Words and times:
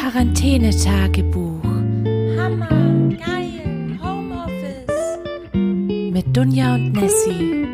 Quarantänetagebuch 0.00 1.62
Hammer, 1.62 2.68
geil, 3.18 3.98
Homeoffice. 4.02 5.18
mit 5.52 6.34
Dunja 6.34 6.76
und 6.76 6.94
Nessie. 6.94 7.68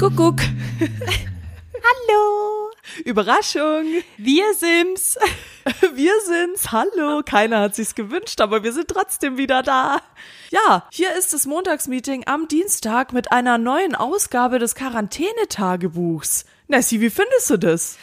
Kuckuck. 0.00 0.40
Hallo, 0.80 2.70
Überraschung. 3.04 3.84
wir 4.16 4.54
sind's. 4.54 5.18
Wir 5.94 6.14
sind's. 6.24 6.72
Hallo. 6.72 7.20
Keiner 7.22 7.60
hat 7.60 7.74
sich's 7.74 7.94
gewünscht, 7.94 8.40
aber 8.40 8.62
wir 8.62 8.72
sind 8.72 8.88
trotzdem 8.88 9.36
wieder 9.36 9.62
da. 9.62 10.00
Ja, 10.48 10.88
hier 10.90 11.14
ist 11.14 11.34
das 11.34 11.44
Montagsmeeting 11.44 12.26
am 12.26 12.48
Dienstag 12.48 13.12
mit 13.12 13.30
einer 13.32 13.58
neuen 13.58 13.94
Ausgabe 13.94 14.58
des 14.58 14.74
Quarantänetagebuchs. 14.74 16.46
Nessie, 16.68 17.02
wie 17.02 17.10
findest 17.10 17.50
du 17.50 17.58
das? 17.58 17.98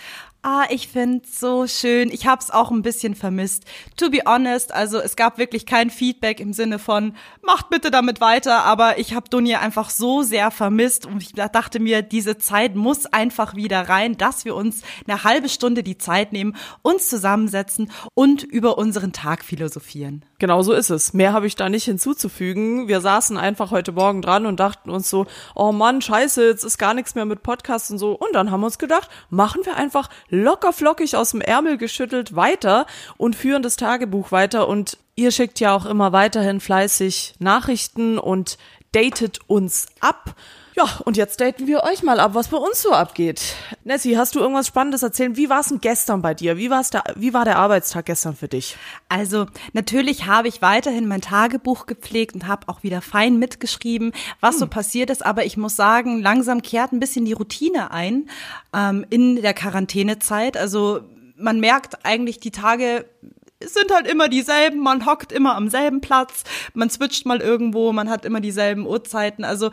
Ah, 0.48 0.68
ich 0.70 0.90
find's 0.90 1.40
so 1.40 1.66
schön. 1.66 2.12
Ich 2.12 2.28
hab's 2.28 2.52
auch 2.52 2.70
ein 2.70 2.84
bisschen 2.84 3.16
vermisst. 3.16 3.64
To 3.98 4.12
be 4.12 4.20
honest, 4.28 4.72
also 4.72 5.00
es 5.00 5.16
gab 5.16 5.40
wirklich 5.40 5.66
kein 5.66 5.90
Feedback 5.90 6.40
im 6.40 6.54
Sinne 6.54 6.78
von, 6.78 7.16
macht 7.42 7.72
bitte 7.72 7.90
damit 7.90 8.22
weiter, 8.22 8.64
aber 8.64 9.00
ich 9.00 9.16
habe 9.16 9.28
Dunja 9.28 9.60
einfach 9.60 9.90
so 9.90 10.22
sehr 10.22 10.52
vermisst 10.52 11.08
und 11.08 11.24
ich 11.24 11.34
dachte 11.34 11.80
mir, 11.80 12.04
diese 12.04 12.38
Zeit 12.38 12.76
muss 12.76 13.08
einfach 13.08 13.56
wieder 13.56 13.90
rein, 13.90 14.18
dass 14.18 14.46
wir 14.46 14.54
uns 14.54 14.84
eine 15.08 15.24
halbe 15.24 15.50
Stunde 15.50 15.82
die 15.82 15.98
Zeit 15.98 16.32
nehmen, 16.32 16.56
uns 16.84 17.10
zusammensetzen 17.10 17.90
und 18.14 18.44
über 18.44 18.78
unseren 18.78 19.14
Tag 19.14 19.44
philosophieren. 19.44 20.26
Genau 20.38 20.62
so 20.64 20.74
ist 20.74 20.90
es. 20.90 21.14
Mehr 21.14 21.32
habe 21.32 21.48
ich 21.48 21.56
da 21.56 21.70
nicht 21.70 21.86
hinzuzufügen. 21.86 22.90
Wir 22.90 23.00
saßen 23.00 23.38
einfach 23.38 23.72
heute 23.72 23.94
Morgen 23.94 24.22
dran 24.22 24.46
und 24.46 24.60
dachten 24.60 24.90
uns 24.90 25.10
so, 25.10 25.28
oh 25.56 25.72
Mann, 25.72 26.02
scheiße, 26.02 26.46
jetzt 26.46 26.66
ist 26.66 26.78
gar 26.78 26.94
nichts 26.94 27.16
mehr 27.16 27.24
mit 27.24 27.42
Podcasts 27.42 27.90
und 27.90 28.00
so. 28.00 28.12
Und 28.12 28.34
dann 28.34 28.52
haben 28.52 28.60
wir 28.60 28.66
uns 28.66 28.78
gedacht, 28.78 29.10
machen 29.30 29.62
wir 29.66 29.78
einfach 29.78 30.10
locker 30.30 30.74
flockig 30.74 31.16
aus 31.16 31.32
dem 31.32 31.40
Ärmel 31.40 31.78
geschüttelt 31.78 32.36
weiter 32.36 32.86
und 33.16 33.38
führen 33.38 33.64
das 33.64 33.78
Tagebuch 33.78 34.34
weiter. 34.34 34.68
Und 34.68 34.98
ihr 35.16 35.32
schickt 35.32 35.62
ja 35.62 35.74
auch 35.74 35.86
immer 35.86 36.12
weiterhin 36.12 36.60
fleißig 36.60 37.36
Nachrichten 37.40 38.20
und 38.20 38.58
datet 38.92 39.40
uns 39.48 39.88
ab. 40.02 40.36
Ja, 40.76 40.90
und 41.06 41.16
jetzt 41.16 41.40
daten 41.40 41.68
wir 41.68 41.84
euch 41.84 42.04
mal 42.04 42.20
ab, 42.20 42.34
was 42.34 42.50
bei 42.50 42.58
uns 42.58 42.82
so 42.82 42.92
abgeht. 42.92 43.56
Nessie, 43.86 44.18
hast 44.18 44.36
du 44.36 44.40
irgendwas 44.40 44.68
Spannendes 44.68 45.04
erzählen? 45.04 45.38
Wie 45.38 45.50
war 45.50 45.62
es 45.62 45.70
denn 45.70 45.80
gestern 45.80 46.22
bei 46.22 46.34
dir? 46.34 46.58
Wie, 46.58 46.70
war's 46.70 46.90
da, 46.90 47.02
wie 47.16 47.34
war 47.34 47.46
der 47.46 47.58
Arbeitstag 47.58 48.08
gestern 48.08 48.36
für 48.36 48.50
dich? 48.50 48.76
Also 49.08 49.46
natürlich 49.72 50.26
habe 50.26 50.50
ich 50.50 50.62
weiterhin 50.62 51.08
mein 51.08 51.22
Tagebuch 51.22 51.86
gepflegt 51.86 52.36
und 52.36 52.48
habe 52.48 52.68
auch 52.68 52.84
wieder 52.84 53.02
fein 53.02 53.40
mitgeschrieben, 53.40 54.12
was 54.42 54.60
so 54.60 54.68
passiert 54.68 55.10
ist. 55.10 55.26
Aber 55.26 55.46
ich 55.46 55.56
muss 55.56 55.78
sagen, 55.78 56.22
langsam 56.22 56.62
kehrt 56.62 56.92
ein 56.92 57.00
bisschen 57.00 57.24
die 57.24 57.34
Routine 57.34 57.92
ein 57.92 58.30
ähm, 58.74 59.06
in 59.10 59.42
der 59.42 59.54
Quarantänezeit. 59.54 60.58
Also 60.58 61.00
man 61.38 61.62
merkt 61.62 62.06
eigentlich 62.06 62.42
die 62.42 62.52
Tage 62.52 63.06
sind 63.64 63.94
halt 63.94 64.08
immer 64.08 64.28
dieselben, 64.28 64.80
man 64.80 65.06
hockt 65.06 65.32
immer 65.32 65.56
am 65.56 65.70
selben 65.70 66.02
Platz, 66.02 66.44
man 66.74 66.90
switcht 66.90 67.26
mal 67.26 67.40
irgendwo, 67.40 67.94
man 67.94 68.10
hat 68.10 68.26
immer 68.26 68.42
dieselben 68.42 68.86
Uhrzeiten. 68.86 69.46
Also 69.46 69.72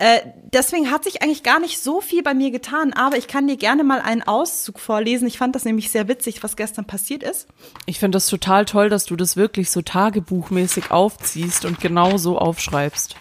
äh, 0.00 0.22
deswegen 0.54 0.90
hat 0.90 1.04
sich 1.04 1.22
eigentlich 1.22 1.42
gar 1.42 1.60
nicht 1.60 1.78
so 1.78 2.00
viel 2.00 2.22
bei 2.22 2.32
mir 2.32 2.50
getan, 2.50 2.94
aber 2.94 3.18
ich 3.18 3.28
kann 3.28 3.46
dir 3.46 3.58
gerne 3.58 3.84
mal 3.84 4.00
einen 4.00 4.22
Auszug 4.22 4.80
vorlesen. 4.80 5.28
Ich 5.28 5.36
fand 5.36 5.54
das 5.54 5.66
nämlich 5.66 5.90
sehr 5.90 6.08
witzig, 6.08 6.42
was 6.42 6.56
gestern 6.56 6.86
passiert 6.86 7.22
ist. 7.22 7.46
Ich 7.84 7.98
finde 7.98 8.16
das 8.16 8.26
total 8.26 8.64
toll, 8.64 8.88
dass 8.88 9.04
du 9.04 9.14
das 9.14 9.36
wirklich 9.36 9.70
so 9.70 9.82
tagebuchmäßig 9.82 10.90
aufziehst 10.90 11.66
und 11.66 11.80
genau 11.80 12.16
so 12.16 12.38
aufschreibst. 12.38 13.14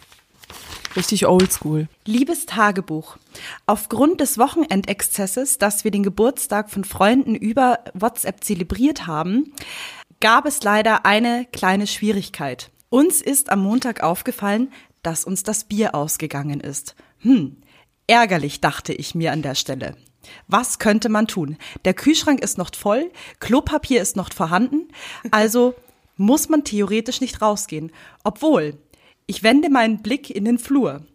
Richtig 0.95 1.27
oldschool. 1.27 1.89
Liebes 2.05 2.45
Tagebuch, 2.45 3.17
aufgrund 3.65 4.21
des 4.21 4.37
Wochenendexzesses, 4.37 5.57
dass 5.57 5.83
wir 5.83 5.91
den 5.91 6.03
Geburtstag 6.03 6.69
von 6.69 6.85
Freunden 6.85 7.35
über 7.35 7.79
WhatsApp 7.93 8.41
zelebriert 8.41 9.05
haben, 9.05 9.53
gab 10.21 10.45
es 10.45 10.63
leider 10.63 11.05
eine 11.05 11.45
kleine 11.51 11.87
Schwierigkeit. 11.87 12.71
Uns 12.89 13.21
ist 13.21 13.51
am 13.51 13.61
Montag 13.61 14.01
aufgefallen, 14.01 14.71
dass 15.03 15.25
uns 15.25 15.43
das 15.43 15.63
Bier 15.63 15.95
ausgegangen 15.95 16.59
ist. 16.59 16.95
Hm, 17.19 17.57
ärgerlich, 18.07 18.61
dachte 18.61 18.93
ich 18.93 19.15
mir 19.15 19.31
an 19.31 19.41
der 19.41 19.55
Stelle. 19.55 19.95
Was 20.47 20.79
könnte 20.79 21.09
man 21.09 21.27
tun? 21.27 21.57
Der 21.85 21.93
Kühlschrank 21.93 22.41
ist 22.41 22.57
noch 22.57 22.73
voll, 22.75 23.11
Klopapier 23.39 24.01
ist 24.01 24.15
noch 24.15 24.33
vorhanden, 24.33 24.89
also 25.31 25.75
muss 26.17 26.49
man 26.49 26.63
theoretisch 26.63 27.21
nicht 27.21 27.41
rausgehen. 27.41 27.91
Obwohl, 28.23 28.77
ich 29.25 29.43
wende 29.43 29.69
meinen 29.69 30.01
Blick 30.01 30.29
in 30.29 30.45
den 30.45 30.59
Flur. 30.59 31.05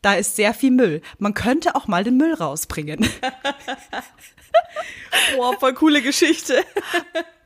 Da 0.00 0.14
ist 0.14 0.36
sehr 0.36 0.54
viel 0.54 0.70
Müll. 0.70 1.02
Man 1.18 1.34
könnte 1.34 1.74
auch 1.74 1.86
mal 1.86 2.04
den 2.04 2.16
Müll 2.16 2.34
rausbringen. 2.34 3.06
Boah, 5.36 5.58
voll 5.58 5.74
coole 5.74 6.02
Geschichte. 6.02 6.64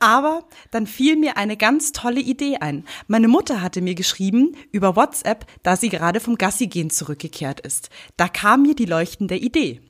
Aber 0.00 0.44
dann 0.70 0.86
fiel 0.86 1.16
mir 1.16 1.36
eine 1.36 1.56
ganz 1.56 1.92
tolle 1.92 2.20
Idee 2.20 2.58
ein. 2.60 2.84
Meine 3.06 3.28
Mutter 3.28 3.60
hatte 3.60 3.80
mir 3.80 3.94
geschrieben 3.94 4.56
über 4.70 4.96
WhatsApp, 4.96 5.46
da 5.62 5.76
sie 5.76 5.88
gerade 5.88 6.20
vom 6.20 6.38
Gassigehen 6.38 6.90
zurückgekehrt 6.90 7.60
ist. 7.60 7.90
Da 8.16 8.28
kam 8.28 8.62
mir 8.62 8.74
die 8.74 8.84
leuchtende 8.84 9.36
Idee. 9.36 9.80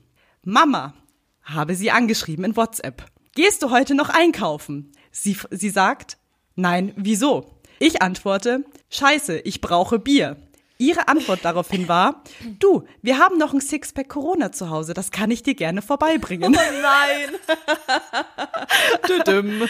Mama, 0.43 0.93
habe 1.43 1.75
sie 1.75 1.91
angeschrieben 1.91 2.45
in 2.45 2.55
WhatsApp. 2.55 3.05
Gehst 3.35 3.63
du 3.63 3.69
heute 3.69 3.95
noch 3.95 4.09
einkaufen? 4.09 4.91
Sie, 5.11 5.37
sie 5.51 5.69
sagt, 5.69 6.17
nein, 6.55 6.93
wieso? 6.95 7.59
Ich 7.79 8.01
antworte, 8.01 8.65
scheiße, 8.89 9.39
ich 9.39 9.61
brauche 9.61 9.99
Bier. 9.99 10.37
Ihre 10.81 11.09
Antwort 11.09 11.41
daraufhin 11.43 11.89
war, 11.89 12.23
du, 12.57 12.85
wir 13.01 13.17
haben 13.17 13.37
noch 13.37 13.53
ein 13.53 13.59
Sixpack 13.59 14.07
Corona 14.07 14.53
zu 14.53 14.69
Hause, 14.69 14.93
das 14.93 15.11
kann 15.11 15.29
ich 15.29 15.43
dir 15.43 15.53
gerne 15.53 15.81
vorbeibringen. 15.81 16.53
Nein. 16.53 17.35
Düdüm. 19.09 19.67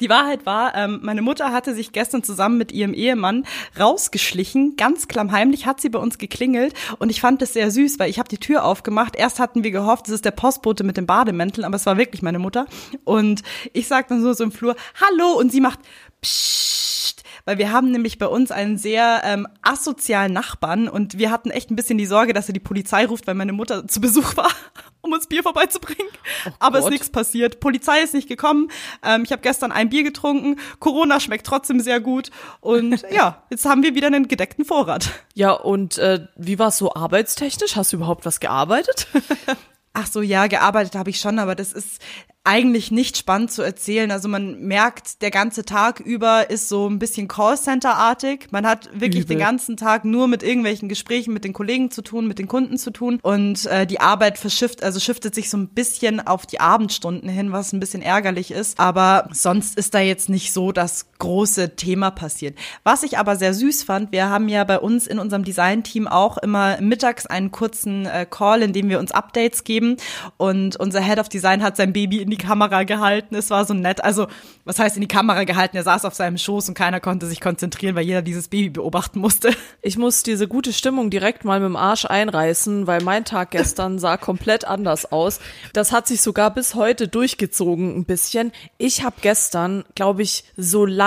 Die 0.00 0.10
Wahrheit 0.10 0.44
war, 0.44 0.74
ähm, 0.74 0.98
meine 1.02 1.22
Mutter 1.22 1.52
hatte 1.52 1.76
sich 1.76 1.92
gestern 1.92 2.24
zusammen 2.24 2.58
mit 2.58 2.72
ihrem 2.72 2.92
Ehemann 2.92 3.46
rausgeschlichen. 3.78 4.74
Ganz 4.76 5.06
klammheimlich 5.06 5.64
hat 5.64 5.80
sie 5.80 5.90
bei 5.90 6.00
uns 6.00 6.18
geklingelt 6.18 6.74
und 6.98 7.10
ich 7.10 7.20
fand 7.20 7.40
es 7.40 7.52
sehr 7.52 7.70
süß, 7.70 8.00
weil 8.00 8.10
ich 8.10 8.18
habe 8.18 8.28
die 8.28 8.38
Tür 8.38 8.64
aufgemacht. 8.64 9.14
Erst 9.14 9.38
hatten 9.38 9.62
wir 9.62 9.70
gehofft, 9.70 10.08
es 10.08 10.14
ist 10.14 10.24
der 10.24 10.32
Postbote 10.32 10.82
mit 10.82 10.96
dem 10.96 11.06
Bademäntel, 11.06 11.64
aber 11.64 11.76
es 11.76 11.86
war 11.86 11.98
wirklich 11.98 12.20
meine 12.20 12.40
Mutter. 12.40 12.66
Und 13.04 13.44
ich 13.72 13.86
sag 13.86 14.08
dann 14.08 14.20
so, 14.20 14.32
so 14.32 14.42
im 14.42 14.50
Flur, 14.50 14.74
hallo 15.00 15.38
und 15.38 15.52
sie 15.52 15.60
macht 15.60 15.78
Psst, 16.20 17.22
weil 17.46 17.58
wir 17.58 17.72
haben 17.72 17.92
nämlich 17.92 18.18
bei 18.18 18.26
uns 18.26 18.50
einen 18.50 18.76
sehr 18.76 19.22
ähm, 19.24 19.48
asozialen 19.62 20.32
Nachbarn 20.32 20.88
und 20.88 21.16
wir 21.16 21.30
hatten 21.30 21.50
echt 21.50 21.70
ein 21.70 21.76
bisschen 21.76 21.96
die 21.96 22.04
Sorge, 22.04 22.32
dass 22.32 22.48
er 22.48 22.52
die 22.52 22.60
Polizei 22.60 23.06
ruft, 23.06 23.26
weil 23.26 23.34
meine 23.34 23.52
Mutter 23.52 23.88
zu 23.88 24.00
Besuch 24.00 24.36
war, 24.36 24.50
um 25.00 25.12
uns 25.12 25.28
Bier 25.28 25.42
vorbeizubringen. 25.42 26.10
Aber 26.58 26.78
es 26.78 26.84
ist 26.84 26.90
nichts 26.90 27.10
passiert. 27.10 27.60
Polizei 27.60 28.00
ist 28.00 28.14
nicht 28.14 28.28
gekommen. 28.28 28.68
Ähm, 29.02 29.22
ich 29.24 29.32
habe 29.32 29.42
gestern 29.42 29.72
ein 29.72 29.88
Bier 29.88 30.02
getrunken. 30.02 30.58
Corona 30.80 31.20
schmeckt 31.20 31.46
trotzdem 31.46 31.80
sehr 31.80 32.00
gut. 32.00 32.30
Und 32.60 33.04
ja, 33.10 33.44
jetzt 33.48 33.64
haben 33.64 33.82
wir 33.82 33.94
wieder 33.94 34.08
einen 34.08 34.28
gedeckten 34.28 34.64
Vorrat. 34.64 35.10
Ja, 35.34 35.52
und 35.52 35.98
äh, 35.98 36.26
wie 36.36 36.58
war 36.58 36.68
es 36.68 36.78
so 36.78 36.92
arbeitstechnisch? 36.92 37.76
Hast 37.76 37.92
du 37.92 37.98
überhaupt 37.98 38.26
was 38.26 38.40
gearbeitet? 38.40 39.06
Ach 39.92 40.06
so, 40.06 40.20
ja, 40.20 40.46
gearbeitet 40.48 40.94
habe 40.94 41.08
ich 41.08 41.20
schon, 41.20 41.38
aber 41.38 41.54
das 41.54 41.72
ist 41.72 42.02
eigentlich 42.46 42.90
nicht 42.90 43.16
spannend 43.16 43.50
zu 43.50 43.62
erzählen. 43.62 44.10
Also 44.10 44.28
man 44.28 44.60
merkt, 44.60 45.20
der 45.20 45.30
ganze 45.30 45.64
Tag 45.64 46.00
über 46.00 46.48
ist 46.48 46.68
so 46.68 46.88
ein 46.88 46.98
bisschen 46.98 47.26
Callcenter-artig. 47.26 48.48
Man 48.50 48.66
hat 48.66 48.88
wirklich 48.92 49.24
Übel. 49.24 49.36
den 49.36 49.40
ganzen 49.40 49.76
Tag 49.76 50.04
nur 50.04 50.28
mit 50.28 50.42
irgendwelchen 50.42 50.88
Gesprächen 50.88 51.34
mit 51.34 51.44
den 51.44 51.52
Kollegen 51.52 51.90
zu 51.90 52.02
tun, 52.02 52.28
mit 52.28 52.38
den 52.38 52.46
Kunden 52.46 52.78
zu 52.78 52.90
tun. 52.90 53.18
Und 53.22 53.66
äh, 53.66 53.86
die 53.86 54.00
Arbeit 54.00 54.38
verschifft, 54.38 54.82
also 54.84 55.00
shiftet 55.00 55.34
sich 55.34 55.50
so 55.50 55.56
ein 55.56 55.68
bisschen 55.68 56.24
auf 56.24 56.46
die 56.46 56.60
Abendstunden 56.60 57.28
hin, 57.28 57.50
was 57.50 57.72
ein 57.72 57.80
bisschen 57.80 58.02
ärgerlich 58.02 58.52
ist. 58.52 58.78
Aber 58.78 59.28
sonst 59.32 59.76
ist 59.76 59.94
da 59.94 60.00
jetzt 60.00 60.28
nicht 60.28 60.52
so 60.52 60.70
das 60.70 61.06
große 61.18 61.76
Thema 61.76 62.10
passiert. 62.10 62.56
Was 62.84 63.02
ich 63.02 63.18
aber 63.18 63.36
sehr 63.36 63.54
süß 63.54 63.82
fand, 63.82 64.12
wir 64.12 64.28
haben 64.28 64.48
ja 64.48 64.64
bei 64.64 64.78
uns 64.78 65.06
in 65.06 65.18
unserem 65.18 65.44
Design-Team 65.44 66.08
auch 66.08 66.38
immer 66.38 66.80
mittags 66.80 67.26
einen 67.26 67.50
kurzen 67.50 68.06
äh, 68.06 68.26
Call, 68.28 68.62
in 68.62 68.72
dem 68.72 68.88
wir 68.88 68.98
uns 68.98 69.12
Updates 69.12 69.64
geben. 69.64 69.96
Und 70.36 70.76
unser 70.76 71.00
Head 71.00 71.18
of 71.18 71.28
Design 71.28 71.62
hat 71.62 71.76
sein 71.76 71.92
Baby 71.92 72.22
in 72.22 72.30
die 72.30 72.36
Kamera 72.36 72.84
gehalten. 72.84 73.34
Es 73.34 73.50
war 73.50 73.64
so 73.64 73.74
nett. 73.74 74.02
Also, 74.04 74.26
was 74.64 74.78
heißt 74.78 74.96
in 74.96 75.00
die 75.00 75.08
Kamera 75.08 75.44
gehalten? 75.44 75.76
Er 75.76 75.82
saß 75.82 76.04
auf 76.04 76.14
seinem 76.14 76.38
Schoß 76.38 76.68
und 76.68 76.74
keiner 76.74 77.00
konnte 77.00 77.26
sich 77.26 77.40
konzentrieren, 77.40 77.96
weil 77.96 78.04
jeder 78.04 78.22
dieses 78.22 78.48
Baby 78.48 78.70
beobachten 78.70 79.20
musste. 79.20 79.50
Ich 79.82 79.96
muss 79.96 80.22
diese 80.22 80.48
gute 80.48 80.72
Stimmung 80.72 81.10
direkt 81.10 81.44
mal 81.44 81.60
mit 81.60 81.68
dem 81.68 81.76
Arsch 81.76 82.04
einreißen, 82.04 82.86
weil 82.86 83.02
mein 83.02 83.24
Tag 83.24 83.52
gestern 83.52 83.98
sah 83.98 84.16
komplett 84.16 84.64
anders 84.64 85.10
aus. 85.12 85.40
Das 85.72 85.92
hat 85.92 86.06
sich 86.06 86.20
sogar 86.20 86.52
bis 86.52 86.74
heute 86.74 87.08
durchgezogen 87.08 87.96
ein 87.96 88.04
bisschen. 88.04 88.52
Ich 88.78 89.04
habe 89.04 89.16
gestern, 89.22 89.84
glaube 89.94 90.22
ich, 90.22 90.44
so 90.56 90.84
lange 90.84 91.05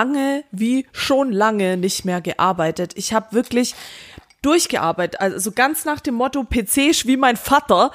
wie 0.51 0.85
schon 0.91 1.31
lange 1.31 1.77
nicht 1.77 2.05
mehr 2.05 2.21
gearbeitet. 2.21 2.93
Ich 2.95 3.13
habe 3.13 3.33
wirklich 3.33 3.75
durchgearbeitet, 4.41 5.19
also 5.19 5.51
ganz 5.51 5.85
nach 5.85 5.99
dem 5.99 6.15
Motto 6.15 6.43
PC 6.43 7.05
wie 7.05 7.17
mein 7.17 7.35
Vater. 7.35 7.91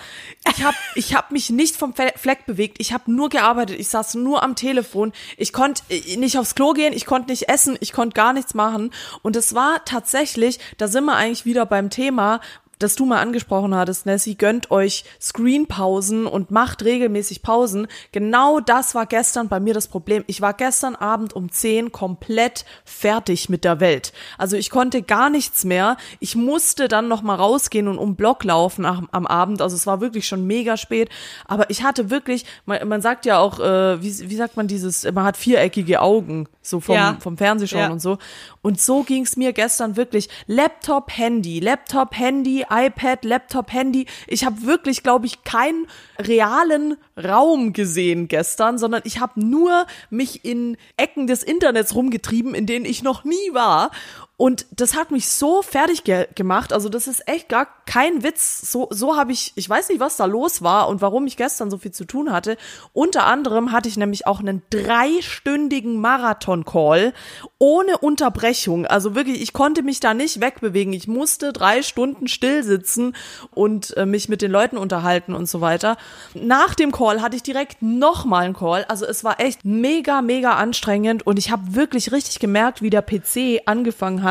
Ich 0.55 0.63
habe 0.63 0.77
ich 0.95 1.15
hab 1.15 1.31
mich 1.31 1.51
nicht 1.51 1.77
vom 1.77 1.95
Fleck 1.95 2.47
bewegt, 2.47 2.77
ich 2.81 2.93
habe 2.93 3.11
nur 3.11 3.29
gearbeitet, 3.29 3.79
ich 3.79 3.89
saß 3.89 4.15
nur 4.17 4.43
am 4.43 4.55
Telefon, 4.55 5.13
ich 5.37 5.53
konnte 5.53 5.83
äh, 5.89 6.17
nicht 6.17 6.39
aufs 6.39 6.55
Klo 6.55 6.73
gehen, 6.73 6.93
ich 6.93 7.07
konnte 7.07 7.31
nicht 7.31 7.49
essen, 7.49 7.77
ich 7.81 7.93
konnte 7.93 8.15
gar 8.15 8.33
nichts 8.33 8.55
machen. 8.55 8.93
Und 9.23 9.37
es 9.37 9.55
war 9.55 9.85
tatsächlich, 9.85 10.59
da 10.77 10.89
sind 10.89 11.05
wir 11.05 11.17
eigentlich 11.17 11.47
wieder 11.47 11.67
beim 11.67 11.91
Thema, 11.91 12.41
das 12.79 12.97
du 12.97 13.05
mal 13.07 13.21
angesprochen 13.21 13.75
hattest, 13.75 14.07
Nessie, 14.07 14.37
gönnt 14.37 14.71
euch 14.71 15.05
Screenpausen 15.21 16.27
und 16.27 16.51
macht 16.51 16.85
regelmäßig 16.85 17.43
Pausen. 17.43 17.87
Genau 18.13 18.61
das 18.61 18.95
war 18.95 19.07
gestern 19.07 19.49
bei 19.49 19.61
mir 19.61 19.75
das 19.75 19.89
Problem. 19.89 20.25
Ich 20.27 20.41
war 20.41 20.55
gestern 20.55 20.97
Abend 20.97 21.33
um 21.35 21.51
10 21.51 21.93
komplett 21.93 22.65
fertig 22.85 23.49
mit 23.49 23.65
der 23.65 23.79
Welt. 23.81 24.13
Also 24.39 24.57
ich 24.57 24.71
konnte 24.71 25.03
gar 25.03 25.31
nichts 25.31 25.65
mehr. 25.65 25.97
Ich 26.21 26.35
musste 26.35 26.89
dann 26.89 27.09
noch 27.09 27.23
mal 27.23 27.37
rausgehen 27.37 27.89
und 27.89 27.99
um 27.99 28.17
Block 28.17 28.43
laufen 28.45 28.85
am, 28.85 29.09
am 29.13 29.27
Abend. 29.27 29.63
Also 29.63 29.77
es 29.77 29.87
war 29.87 30.01
wirklich 30.01 30.27
schon 30.27 30.47
mega 30.47 30.77
spät. 30.77 31.09
Aber 31.47 31.71
ich 31.71 31.83
hatte 31.83 32.11
wirklich, 32.11 32.45
man, 32.67 32.87
man 32.89 33.01
sagt 33.01 33.27
ja 33.27 33.39
auch, 33.39 33.61
äh, 33.61 34.03
wie, 34.03 34.31
wie 34.31 34.37
sagt 34.37 34.57
man 34.57 34.67
dieses, 34.67 35.05
man 35.13 35.25
hat 35.25 35.37
viereckige 35.37 36.01
Augen, 36.01 36.49
so 36.63 36.81
vom, 36.81 36.95
Ja. 36.97 37.17
vom 37.21 37.37
Fernsehschauen 37.37 37.83
Ja. 37.83 37.91
und 37.91 38.01
so. 38.01 38.19
Und 38.63 38.81
so 38.81 39.03
ging's 39.03 39.37
mir 39.37 39.53
gestern 39.53 39.97
wirklich. 39.97 40.29
Laptop, 40.47 41.11
Handy, 41.17 41.61
Laptop, 41.61 42.17
Handy, 42.17 42.64
iPad, 42.71 43.25
Laptop, 43.25 43.73
Handy. 43.73 44.07
Ich 44.27 44.45
habe 44.45 44.63
wirklich, 44.63 45.03
glaube 45.03 45.27
ich, 45.27 45.45
keinen 45.45 45.87
realen 46.19 46.97
Raum 47.17 47.73
gesehen 47.73 48.29
gestern, 48.29 48.79
sondern 48.79 49.03
ich 49.05 49.21
habe 49.21 49.41
nur 49.41 49.87
mich 50.11 50.45
in 50.45 50.77
Ecken 50.97 51.27
des 51.27 51.43
Internets 51.43 51.95
rumgetrieben, 51.95 52.55
in 52.55 52.67
denen 52.67 52.85
ich 52.85 53.03
noch 53.03 53.25
nie 53.25 53.53
war. 53.53 53.91
Und 54.37 54.67
das 54.73 54.97
hat 54.97 55.13
mich 55.13 55.29
so 55.29 55.63
fertig 55.63 56.03
ge 56.03 56.27
gemacht. 56.35 56.73
Also 56.73 56.89
das 56.89 57.07
ist 57.07 57.29
echt 57.29 57.49
gar 57.49 57.69
kein 57.87 58.25
Witz. 58.25 58.69
So, 58.73 58.89
so 58.91 59.17
habe 59.17 59.31
ich, 59.31 59.53
ich 59.55 59.69
weiß 59.69 59.91
nicht, 59.91 60.01
was 60.01 60.17
da 60.17 60.25
los 60.25 60.61
war 60.61 60.89
und 60.89 61.01
warum 61.01 61.29
ich 61.29 61.37
gestern 61.37 61.71
so 61.71 61.79
viel 61.79 61.93
zu 61.93 62.05
tun 62.05 62.33
hatte. 62.33 62.57
Unter 62.93 63.27
anderem 63.27 63.71
hatte 63.71 63.89
ich 63.89 63.97
nämlich 63.97 64.27
auch 64.27 64.41
einen 64.41 64.63
dreistündigen 64.71 66.01
Marathon-Call 66.01 67.13
ohne 67.59 67.99
Unterbrechung. 67.99 68.87
Also 68.87 69.15
wirklich, 69.15 69.41
ich 69.41 69.53
konnte 69.53 69.85
mich 69.85 70.01
da 70.01 70.15
nicht 70.15 70.41
wegbewegen. 70.41 70.93
Ich 70.93 71.07
musste 71.07 71.53
drei 71.53 71.83
Stunden 71.83 72.27
still 72.27 72.65
sitzen 72.65 73.15
und 73.53 73.97
äh, 73.97 74.05
mich 74.05 74.29
mit 74.29 74.43
den 74.43 74.51
Leuten 74.51 74.79
unterhalten 74.79 75.35
und 75.35 75.49
so 75.49 75.61
weiter. 75.61 75.97
Nach 76.35 76.75
dem 76.75 76.91
Call 76.91 77.23
hatte 77.23 77.37
ich 77.37 77.45
direkt 77.45 77.83
nochmal 77.83 78.47
einen 78.47 78.55
Call. 78.55 78.85
Also 78.89 79.07
es 79.07 79.23
war 79.23 79.39
echt 79.39 79.65
mega, 79.65 80.23
mega 80.23 80.55
anstrengend 80.55 81.25
und 81.25 81.39
ich 81.39 81.53
habe 81.53 81.77
wirklich 81.77 82.11
richtig 82.11 82.41
gemerkt, 82.41 82.83
wie 82.83 82.91
der 82.91 83.03
PC 83.03 83.63
angefangen 83.67 84.23
hat, 84.23 84.24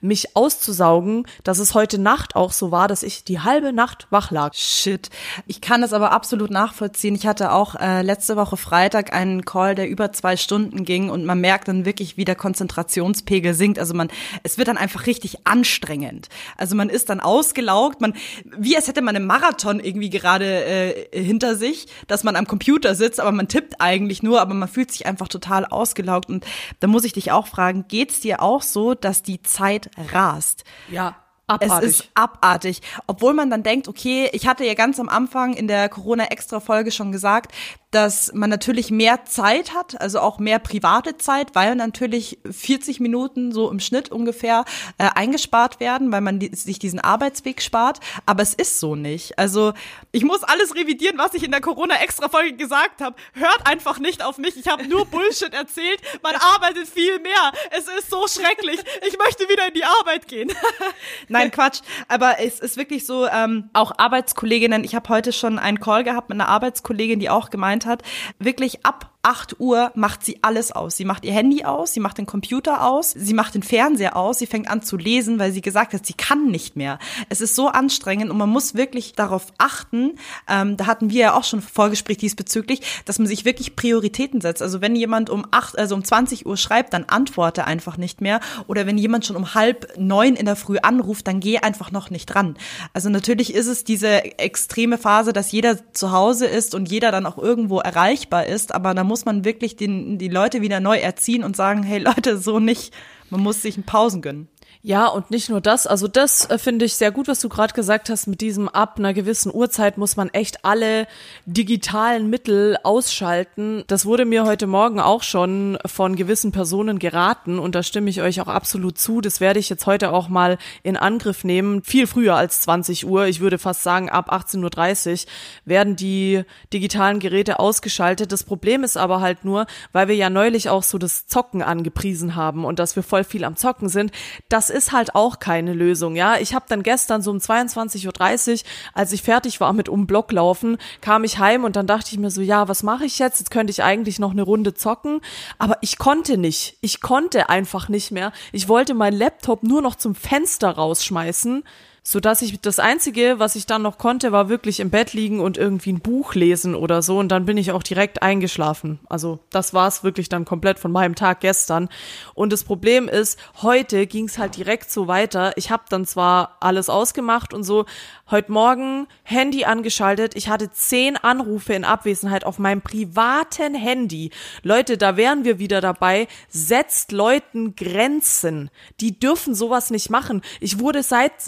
mich 0.00 0.36
auszusaugen, 0.36 1.26
dass 1.44 1.58
es 1.58 1.74
heute 1.74 1.98
Nacht 1.98 2.36
auch 2.36 2.52
so 2.52 2.70
war, 2.70 2.88
dass 2.88 3.02
ich 3.02 3.24
die 3.24 3.40
halbe 3.40 3.72
Nacht 3.72 4.06
wach 4.10 4.30
lag. 4.30 4.54
Shit. 4.54 5.10
Ich 5.46 5.60
kann 5.60 5.80
das 5.80 5.92
aber 5.92 6.12
absolut 6.12 6.50
nachvollziehen. 6.50 7.14
Ich 7.14 7.26
hatte 7.26 7.52
auch 7.52 7.74
äh, 7.76 8.02
letzte 8.02 8.36
Woche 8.36 8.56
Freitag 8.56 9.12
einen 9.12 9.44
Call, 9.44 9.74
der 9.74 9.88
über 9.88 10.12
zwei 10.12 10.36
Stunden 10.36 10.84
ging 10.84 11.10
und 11.10 11.24
man 11.24 11.40
merkt 11.40 11.68
dann 11.68 11.84
wirklich, 11.84 12.16
wie 12.16 12.24
der 12.24 12.34
Konzentrationspegel 12.34 13.54
sinkt. 13.54 13.78
Also 13.78 13.94
man, 13.94 14.08
es 14.42 14.58
wird 14.58 14.68
dann 14.68 14.76
einfach 14.76 15.06
richtig 15.06 15.46
anstrengend. 15.46 16.28
Also 16.56 16.76
man 16.76 16.88
ist 16.88 17.08
dann 17.08 17.20
ausgelaugt, 17.20 18.00
man, 18.00 18.14
wie 18.56 18.76
als 18.76 18.88
hätte 18.88 19.02
man 19.02 19.16
einen 19.16 19.26
Marathon 19.26 19.80
irgendwie 19.80 20.10
gerade 20.10 20.64
äh, 20.64 21.22
hinter 21.22 21.56
sich, 21.56 21.86
dass 22.06 22.24
man 22.24 22.36
am 22.36 22.46
Computer 22.46 22.94
sitzt, 22.94 23.20
aber 23.20 23.32
man 23.32 23.48
tippt 23.48 23.80
eigentlich 23.80 24.22
nur, 24.22 24.40
aber 24.40 24.54
man 24.54 24.68
fühlt 24.68 24.90
sich 24.90 25.06
einfach 25.06 25.28
total 25.28 25.64
ausgelaugt. 25.64 26.28
Und 26.28 26.44
da 26.80 26.86
muss 26.86 27.04
ich 27.04 27.12
dich 27.12 27.32
auch 27.32 27.46
fragen, 27.46 27.86
geht's 27.88 28.20
dir 28.20 28.42
auch 28.42 28.62
so, 28.62 28.94
dass 28.94 29.22
die 29.22 29.35
Zeit 29.42 29.90
rast? 30.12 30.64
Ja, 30.88 31.16
Es 31.60 31.70
ist 32.00 32.10
abartig. 32.14 32.82
Obwohl 33.06 33.32
man 33.32 33.50
dann 33.50 33.62
denkt, 33.62 33.86
okay, 33.86 34.28
ich 34.32 34.48
hatte 34.48 34.64
ja 34.64 34.74
ganz 34.74 34.98
am 34.98 35.08
Anfang 35.08 35.54
in 35.54 35.68
der 35.68 35.88
Corona-Extra-Folge 35.88 36.90
schon 36.90 37.12
gesagt, 37.12 37.52
dass 37.92 38.32
man 38.34 38.50
natürlich 38.50 38.90
mehr 38.90 39.24
Zeit 39.24 39.72
hat, 39.72 40.00
also 40.00 40.20
auch 40.20 40.38
mehr 40.38 40.58
private 40.58 41.16
Zeit, 41.18 41.54
weil 41.54 41.76
natürlich 41.76 42.38
40 42.50 43.00
Minuten 43.00 43.52
so 43.52 43.70
im 43.70 43.80
Schnitt 43.80 44.10
ungefähr 44.10 44.64
äh, 44.98 45.08
eingespart 45.14 45.80
werden, 45.80 46.10
weil 46.12 46.20
man 46.20 46.38
die, 46.38 46.54
sich 46.54 46.78
diesen 46.78 47.00
Arbeitsweg 47.00 47.62
spart. 47.62 48.00
Aber 48.26 48.42
es 48.42 48.54
ist 48.54 48.80
so 48.80 48.96
nicht. 48.96 49.38
Also 49.38 49.72
ich 50.12 50.24
muss 50.24 50.42
alles 50.42 50.74
revidieren, 50.74 51.16
was 51.16 51.34
ich 51.34 51.44
in 51.44 51.52
der 51.52 51.60
Corona-Extra-Folge 51.60 52.56
gesagt 52.56 53.00
habe. 53.00 53.16
Hört 53.32 53.66
einfach 53.66 53.98
nicht 53.98 54.22
auf 54.22 54.36
mich. 54.38 54.56
Ich 54.56 54.66
habe 54.66 54.86
nur 54.86 55.06
Bullshit 55.06 55.54
erzählt. 55.54 56.00
Man 56.22 56.34
arbeitet 56.34 56.88
viel 56.88 57.18
mehr. 57.20 57.52
Es 57.70 57.86
ist 57.98 58.10
so 58.10 58.26
schrecklich. 58.26 58.80
Ich 59.06 59.16
möchte 59.16 59.48
wieder 59.48 59.68
in 59.68 59.74
die 59.74 59.84
Arbeit 59.84 60.26
gehen. 60.26 60.52
Nein, 61.28 61.50
Quatsch. 61.50 61.80
Aber 62.08 62.40
es 62.40 62.60
ist 62.60 62.76
wirklich 62.76 63.06
so, 63.06 63.26
ähm, 63.26 63.70
auch 63.72 63.92
Arbeitskolleginnen, 63.96 64.84
ich 64.84 64.94
habe 64.94 65.08
heute 65.08 65.32
schon 65.32 65.58
einen 65.58 65.80
Call 65.80 66.04
gehabt 66.04 66.28
mit 66.28 66.40
einer 66.40 66.48
Arbeitskollegin, 66.48 67.20
die 67.20 67.30
auch 67.30 67.50
gemeint 67.50 67.85
hat, 67.86 68.02
wirklich 68.38 68.84
ab 68.84 69.15
8 69.26 69.58
Uhr 69.58 69.90
macht 69.96 70.24
sie 70.24 70.38
alles 70.42 70.70
aus. 70.70 70.96
Sie 70.96 71.04
macht 71.04 71.24
ihr 71.24 71.32
Handy 71.32 71.64
aus, 71.64 71.92
sie 71.92 71.98
macht 71.98 72.18
den 72.18 72.26
Computer 72.26 72.86
aus, 72.86 73.10
sie 73.10 73.34
macht 73.34 73.56
den 73.56 73.64
Fernseher 73.64 74.16
aus, 74.16 74.38
sie 74.38 74.46
fängt 74.46 74.70
an 74.70 74.82
zu 74.82 74.96
lesen, 74.96 75.40
weil 75.40 75.50
sie 75.50 75.62
gesagt 75.62 75.94
hat, 75.94 76.06
sie 76.06 76.12
kann 76.12 76.46
nicht 76.46 76.76
mehr. 76.76 77.00
Es 77.28 77.40
ist 77.40 77.56
so 77.56 77.66
anstrengend 77.66 78.30
und 78.30 78.38
man 78.38 78.48
muss 78.48 78.76
wirklich 78.76 79.14
darauf 79.14 79.46
achten, 79.58 80.12
ähm, 80.48 80.76
da 80.76 80.86
hatten 80.86 81.10
wir 81.10 81.20
ja 81.20 81.34
auch 81.34 81.42
schon 81.42 81.60
Vorgespräch 81.60 82.18
diesbezüglich, 82.18 83.02
dass 83.04 83.18
man 83.18 83.26
sich 83.26 83.44
wirklich 83.44 83.74
Prioritäten 83.74 84.40
setzt. 84.40 84.62
Also 84.62 84.80
wenn 84.80 84.94
jemand 84.94 85.28
um 85.28 85.44
8, 85.50 85.76
also 85.76 85.96
um 85.96 86.04
20 86.04 86.46
Uhr 86.46 86.56
schreibt, 86.56 86.92
dann 86.92 87.04
antworte 87.04 87.66
einfach 87.66 87.96
nicht 87.96 88.20
mehr. 88.20 88.38
Oder 88.68 88.86
wenn 88.86 88.96
jemand 88.96 89.26
schon 89.26 89.34
um 89.34 89.54
halb 89.54 89.92
neun 89.98 90.36
in 90.36 90.46
der 90.46 90.54
Früh 90.54 90.78
anruft, 90.78 91.26
dann 91.26 91.40
geh 91.40 91.58
einfach 91.58 91.90
noch 91.90 92.10
nicht 92.10 92.26
dran. 92.26 92.56
Also 92.92 93.08
natürlich 93.08 93.54
ist 93.54 93.66
es 93.66 93.82
diese 93.82 94.38
extreme 94.38 94.98
Phase, 94.98 95.32
dass 95.32 95.50
jeder 95.50 95.92
zu 95.92 96.12
Hause 96.12 96.46
ist 96.46 96.76
und 96.76 96.88
jeder 96.88 97.10
dann 97.10 97.26
auch 97.26 97.38
irgendwo 97.38 97.80
erreichbar 97.80 98.46
ist, 98.46 98.72
aber 98.72 98.94
da 98.94 99.02
muss 99.02 99.15
man 99.24 99.44
wirklich 99.44 99.76
den, 99.76 100.18
die 100.18 100.28
Leute 100.28 100.60
wieder 100.60 100.80
neu 100.80 100.98
erziehen 100.98 101.44
und 101.44 101.56
sagen, 101.56 101.82
hey 101.82 101.98
Leute, 101.98 102.38
so 102.38 102.58
nicht. 102.60 102.94
Man 103.30 103.40
muss 103.40 103.62
sich 103.62 103.76
einen 103.76 103.86
Pausen 103.86 104.22
gönnen. 104.22 104.48
Ja, 104.88 105.08
und 105.08 105.32
nicht 105.32 105.48
nur 105.50 105.60
das, 105.60 105.88
also 105.88 106.06
das 106.06 106.48
äh, 106.48 106.58
finde 106.58 106.84
ich 106.84 106.94
sehr 106.94 107.10
gut, 107.10 107.26
was 107.26 107.40
du 107.40 107.48
gerade 107.48 107.74
gesagt 107.74 108.08
hast, 108.08 108.28
mit 108.28 108.40
diesem 108.40 108.68
ab 108.68 109.00
einer 109.00 109.14
gewissen 109.14 109.52
Uhrzeit 109.52 109.98
muss 109.98 110.14
man 110.14 110.28
echt 110.28 110.64
alle 110.64 111.08
digitalen 111.44 112.30
Mittel 112.30 112.76
ausschalten. 112.84 113.82
Das 113.88 114.06
wurde 114.06 114.24
mir 114.24 114.44
heute 114.44 114.68
Morgen 114.68 115.00
auch 115.00 115.24
schon 115.24 115.76
von 115.84 116.14
gewissen 116.14 116.52
Personen 116.52 117.00
geraten 117.00 117.58
und 117.58 117.74
da 117.74 117.82
stimme 117.82 118.08
ich 118.10 118.22
euch 118.22 118.40
auch 118.40 118.46
absolut 118.46 118.96
zu. 118.96 119.20
Das 119.20 119.40
werde 119.40 119.58
ich 119.58 119.68
jetzt 119.68 119.86
heute 119.86 120.12
auch 120.12 120.28
mal 120.28 120.56
in 120.84 120.96
Angriff 120.96 121.42
nehmen. 121.42 121.82
Viel 121.82 122.06
früher 122.06 122.36
als 122.36 122.60
20 122.60 123.08
Uhr, 123.08 123.26
ich 123.26 123.40
würde 123.40 123.58
fast 123.58 123.82
sagen 123.82 124.08
ab 124.08 124.32
18.30 124.32 125.24
Uhr 125.24 125.30
werden 125.64 125.96
die 125.96 126.44
digitalen 126.72 127.18
Geräte 127.18 127.58
ausgeschaltet. 127.58 128.30
Das 128.30 128.44
Problem 128.44 128.84
ist 128.84 128.96
aber 128.96 129.20
halt 129.20 129.44
nur, 129.44 129.66
weil 129.90 130.06
wir 130.06 130.14
ja 130.14 130.30
neulich 130.30 130.68
auch 130.68 130.84
so 130.84 130.96
das 130.96 131.26
Zocken 131.26 131.62
angepriesen 131.62 132.36
haben 132.36 132.64
und 132.64 132.78
dass 132.78 132.94
wir 132.94 133.02
voll 133.02 133.24
viel 133.24 133.42
am 133.42 133.56
Zocken 133.56 133.88
sind, 133.88 134.12
das 134.48 134.75
ist 134.76 134.92
halt 134.92 135.14
auch 135.14 135.38
keine 135.38 135.72
Lösung, 135.72 136.14
ja. 136.14 136.36
Ich 136.38 136.54
habe 136.54 136.66
dann 136.68 136.82
gestern 136.82 137.22
so 137.22 137.30
um 137.30 137.38
22.30 137.38 138.06
Uhr, 138.52 138.60
als 138.94 139.12
ich 139.12 139.22
fertig 139.22 139.60
war 139.60 139.72
mit 139.72 139.88
um 139.88 140.06
Block 140.06 140.30
laufen, 140.32 140.78
kam 141.00 141.24
ich 141.24 141.38
heim 141.38 141.64
und 141.64 141.76
dann 141.76 141.86
dachte 141.86 142.10
ich 142.12 142.18
mir 142.18 142.30
so, 142.30 142.42
ja, 142.42 142.68
was 142.68 142.82
mache 142.82 143.04
ich 143.04 143.18
jetzt? 143.18 143.40
Jetzt 143.40 143.50
könnte 143.50 143.70
ich 143.70 143.82
eigentlich 143.82 144.18
noch 144.18 144.32
eine 144.32 144.42
Runde 144.42 144.74
zocken, 144.74 145.20
aber 145.58 145.78
ich 145.80 145.98
konnte 145.98 146.36
nicht. 146.36 146.76
Ich 146.80 147.00
konnte 147.00 147.48
einfach 147.48 147.88
nicht 147.88 148.10
mehr. 148.12 148.32
Ich 148.52 148.68
wollte 148.68 148.94
meinen 148.94 149.16
Laptop 149.16 149.62
nur 149.62 149.82
noch 149.82 149.94
zum 149.96 150.14
Fenster 150.14 150.70
rausschmeißen 150.70 151.64
so 152.08 152.20
dass 152.20 152.40
ich 152.40 152.60
das 152.60 152.78
einzige, 152.78 153.40
was 153.40 153.56
ich 153.56 153.66
dann 153.66 153.82
noch 153.82 153.98
konnte, 153.98 154.30
war 154.30 154.48
wirklich 154.48 154.78
im 154.78 154.90
Bett 154.90 155.12
liegen 155.12 155.40
und 155.40 155.58
irgendwie 155.58 155.92
ein 155.92 155.98
Buch 155.98 156.36
lesen 156.36 156.76
oder 156.76 157.02
so 157.02 157.18
und 157.18 157.30
dann 157.30 157.46
bin 157.46 157.56
ich 157.56 157.72
auch 157.72 157.82
direkt 157.82 158.22
eingeschlafen. 158.22 159.00
Also 159.08 159.40
das 159.50 159.74
war's 159.74 160.04
wirklich 160.04 160.28
dann 160.28 160.44
komplett 160.44 160.78
von 160.78 160.92
meinem 160.92 161.16
Tag 161.16 161.40
gestern. 161.40 161.88
Und 162.34 162.52
das 162.52 162.62
Problem 162.62 163.08
ist, 163.08 163.40
heute 163.60 164.06
ging's 164.06 164.38
halt 164.38 164.56
direkt 164.56 164.88
so 164.88 165.08
weiter. 165.08 165.54
Ich 165.56 165.72
habe 165.72 165.82
dann 165.88 166.06
zwar 166.06 166.58
alles 166.60 166.88
ausgemacht 166.88 167.52
und 167.52 167.64
so, 167.64 167.86
heute 168.30 168.52
Morgen 168.52 169.08
Handy 169.24 169.64
angeschaltet. 169.64 170.36
Ich 170.36 170.48
hatte 170.48 170.70
zehn 170.70 171.16
Anrufe 171.16 171.74
in 171.74 171.84
Abwesenheit 171.84 172.44
auf 172.44 172.60
meinem 172.60 172.82
privaten 172.82 173.74
Handy. 173.74 174.30
Leute, 174.62 174.96
da 174.96 175.16
wären 175.16 175.44
wir 175.44 175.58
wieder 175.58 175.80
dabei. 175.80 176.28
Setzt 176.48 177.10
Leuten 177.10 177.74
Grenzen. 177.74 178.70
Die 179.00 179.18
dürfen 179.18 179.56
sowas 179.56 179.90
nicht 179.90 180.08
machen. 180.08 180.42
Ich 180.60 180.78
wurde 180.78 181.02
seit 181.02 181.40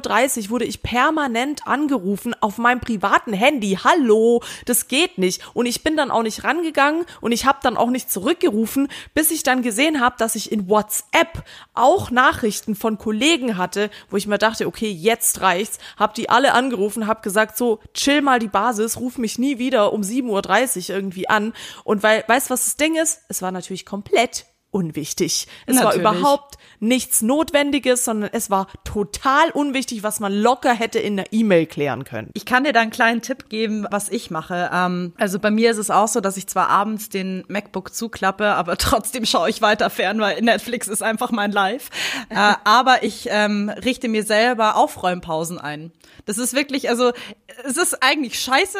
7.30 0.00 0.44
Uhr 0.44 0.50
wurde 0.50 0.64
ich 0.64 0.82
permanent 0.82 1.66
angerufen 1.66 2.34
auf 2.40 2.58
meinem 2.58 2.80
privaten 2.80 3.32
Handy. 3.32 3.78
Hallo, 3.82 4.42
das 4.64 4.88
geht 4.88 5.18
nicht. 5.18 5.42
Und 5.54 5.66
ich 5.66 5.82
bin 5.82 5.96
dann 5.96 6.10
auch 6.10 6.22
nicht 6.22 6.44
rangegangen 6.44 7.04
und 7.20 7.32
ich 7.32 7.46
habe 7.46 7.58
dann 7.62 7.76
auch 7.76 7.90
nicht 7.90 8.10
zurückgerufen, 8.10 8.88
bis 9.14 9.30
ich 9.30 9.42
dann 9.42 9.62
gesehen 9.62 10.00
habe, 10.00 10.16
dass 10.18 10.34
ich 10.34 10.52
in 10.52 10.68
WhatsApp 10.68 11.44
auch 11.74 12.10
Nachrichten 12.10 12.74
von 12.74 12.98
Kollegen 12.98 13.56
hatte, 13.56 13.90
wo 14.08 14.16
ich 14.16 14.26
mir 14.26 14.38
dachte, 14.38 14.66
okay, 14.66 14.90
jetzt 14.90 15.40
reicht's. 15.40 15.78
Hab 15.96 16.14
die 16.14 16.28
alle 16.28 16.52
angerufen, 16.54 17.06
hab 17.06 17.22
gesagt, 17.22 17.56
so, 17.56 17.80
chill 17.94 18.22
mal 18.22 18.38
die 18.38 18.48
Basis, 18.48 18.98
ruf 18.98 19.18
mich 19.18 19.38
nie 19.38 19.58
wieder 19.58 19.92
um 19.92 20.02
7.30 20.02 20.90
Uhr 20.90 20.96
irgendwie 20.96 21.28
an. 21.28 21.52
Und 21.84 22.02
weil, 22.02 22.24
weißt 22.26 22.50
was 22.50 22.64
das 22.64 22.76
Ding 22.76 22.96
ist? 22.96 23.20
Es 23.28 23.42
war 23.42 23.52
natürlich 23.52 23.86
komplett 23.86 24.46
unwichtig. 24.70 25.46
Es 25.66 25.76
Natürlich. 25.76 26.04
war 26.04 26.14
überhaupt 26.14 26.54
nichts 26.78 27.22
Notwendiges, 27.22 28.04
sondern 28.04 28.30
es 28.32 28.50
war 28.50 28.68
total 28.84 29.50
unwichtig, 29.50 30.02
was 30.02 30.20
man 30.20 30.32
locker 30.32 30.72
hätte 30.72 30.98
in 30.98 31.18
einer 31.18 31.32
E-Mail 31.32 31.66
klären 31.66 32.04
können. 32.04 32.30
Ich 32.34 32.46
kann 32.46 32.64
dir 32.64 32.72
da 32.72 32.80
einen 32.80 32.90
kleinen 32.90 33.20
Tipp 33.20 33.48
geben, 33.48 33.86
was 33.90 34.08
ich 34.08 34.30
mache. 34.30 34.70
Ähm, 34.72 35.12
also 35.18 35.38
bei 35.38 35.50
mir 35.50 35.70
ist 35.70 35.78
es 35.78 35.90
auch 35.90 36.08
so, 36.08 36.20
dass 36.20 36.36
ich 36.36 36.46
zwar 36.46 36.68
abends 36.68 37.08
den 37.08 37.44
MacBook 37.48 37.94
zuklappe, 37.94 38.46
aber 38.54 38.76
trotzdem 38.78 39.26
schaue 39.26 39.50
ich 39.50 39.60
weiter 39.60 39.90
fern, 39.90 40.20
weil 40.20 40.40
Netflix 40.40 40.88
ist 40.88 41.02
einfach 41.02 41.30
mein 41.30 41.52
Live. 41.52 41.90
äh, 42.30 42.34
aber 42.64 43.02
ich 43.02 43.28
ähm, 43.30 43.68
richte 43.68 44.08
mir 44.08 44.24
selber 44.24 44.76
Aufräumpausen 44.76 45.58
ein. 45.58 45.92
Das 46.26 46.38
ist 46.38 46.54
wirklich, 46.54 46.88
also 46.88 47.12
es 47.64 47.76
ist 47.76 48.02
eigentlich 48.02 48.38
scheiße, 48.40 48.78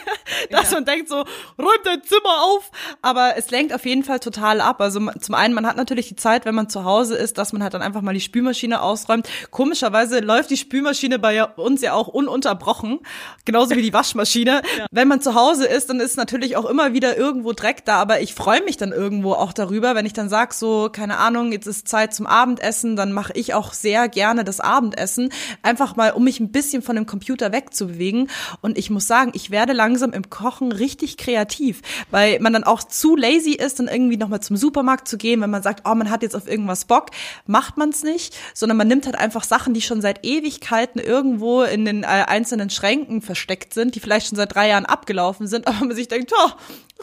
dass 0.50 0.70
man 0.70 0.84
denkt 0.84 1.08
so, 1.08 1.16
räumt 1.58 1.80
dein 1.84 2.02
Zimmer 2.02 2.42
auf. 2.44 2.70
Aber 3.02 3.36
es 3.36 3.50
lenkt 3.50 3.74
auf 3.74 3.84
jeden 3.84 4.04
Fall 4.04 4.20
total 4.20 4.60
ab. 4.60 4.80
Also 4.80 5.00
zum 5.20 5.31
einen, 5.34 5.54
man 5.54 5.66
hat 5.66 5.76
natürlich 5.76 6.08
die 6.08 6.16
Zeit, 6.16 6.44
wenn 6.44 6.54
man 6.54 6.68
zu 6.68 6.84
Hause 6.84 7.16
ist, 7.16 7.38
dass 7.38 7.52
man 7.52 7.62
halt 7.62 7.74
dann 7.74 7.82
einfach 7.82 8.02
mal 8.02 8.14
die 8.14 8.20
Spülmaschine 8.20 8.82
ausräumt. 8.82 9.28
Komischerweise 9.50 10.20
läuft 10.20 10.50
die 10.50 10.56
Spülmaschine 10.56 11.18
bei 11.18 11.44
uns 11.44 11.82
ja 11.82 11.94
auch 11.94 12.08
ununterbrochen, 12.08 13.00
genauso 13.44 13.76
wie 13.76 13.82
die 13.82 13.92
Waschmaschine. 13.92 14.62
Wenn 14.90 15.08
man 15.08 15.20
zu 15.20 15.34
Hause 15.34 15.66
ist, 15.66 15.90
dann 15.90 16.00
ist 16.00 16.16
natürlich 16.16 16.56
auch 16.56 16.64
immer 16.64 16.92
wieder 16.92 17.16
irgendwo 17.16 17.52
Dreck 17.52 17.84
da, 17.84 17.96
aber 17.96 18.20
ich 18.20 18.34
freue 18.34 18.62
mich 18.62 18.76
dann 18.76 18.92
irgendwo 18.92 19.32
auch 19.32 19.52
darüber, 19.52 19.94
wenn 19.94 20.06
ich 20.06 20.12
dann 20.12 20.28
sag 20.28 20.54
so, 20.54 20.88
keine 20.92 21.18
Ahnung, 21.18 21.52
jetzt 21.52 21.66
ist 21.66 21.88
Zeit 21.88 22.14
zum 22.14 22.26
Abendessen, 22.26 22.96
dann 22.96 23.12
mache 23.12 23.32
ich 23.34 23.54
auch 23.54 23.72
sehr 23.72 24.08
gerne 24.08 24.44
das 24.44 24.60
Abendessen, 24.60 25.30
einfach 25.62 25.96
mal, 25.96 26.12
um 26.12 26.24
mich 26.24 26.40
ein 26.40 26.52
bisschen 26.52 26.82
von 26.82 26.96
dem 26.96 27.06
Computer 27.06 27.52
wegzubewegen. 27.52 28.28
Und 28.60 28.78
ich 28.78 28.90
muss 28.90 29.06
sagen, 29.06 29.32
ich 29.34 29.50
werde 29.50 29.72
langsam 29.72 30.12
im 30.12 30.30
Kochen 30.30 30.72
richtig 30.72 31.16
kreativ, 31.16 31.82
weil 32.10 32.40
man 32.40 32.52
dann 32.52 32.64
auch 32.64 32.82
zu 32.82 33.16
lazy 33.16 33.52
ist, 33.52 33.78
dann 33.78 33.88
irgendwie 33.88 34.16
nochmal 34.16 34.40
zum 34.40 34.56
Supermarkt 34.56 35.08
zu 35.08 35.18
gehen, 35.22 35.40
wenn 35.40 35.48
man 35.48 35.62
sagt, 35.62 35.88
oh, 35.88 35.94
man 35.94 36.10
hat 36.10 36.22
jetzt 36.22 36.36
auf 36.36 36.46
irgendwas 36.46 36.84
Bock, 36.84 37.06
macht 37.46 37.78
man 37.78 37.88
es 37.88 38.02
nicht, 38.02 38.36
sondern 38.52 38.76
man 38.76 38.88
nimmt 38.88 39.06
halt 39.06 39.16
einfach 39.16 39.44
Sachen, 39.44 39.72
die 39.72 39.80
schon 39.80 40.02
seit 40.02 40.26
Ewigkeiten 40.26 41.00
irgendwo 41.00 41.62
in 41.62 41.86
den 41.86 42.02
äh, 42.02 42.06
einzelnen 42.06 42.68
Schränken 42.68 43.22
versteckt 43.22 43.72
sind, 43.72 43.94
die 43.94 44.00
vielleicht 44.00 44.28
schon 44.28 44.36
seit 44.36 44.54
drei 44.54 44.68
Jahren 44.68 44.84
abgelaufen 44.84 45.46
sind, 45.46 45.66
aber 45.66 45.86
man 45.86 45.96
sich 45.96 46.08
denkt, 46.08 46.34
oh, 46.36 46.50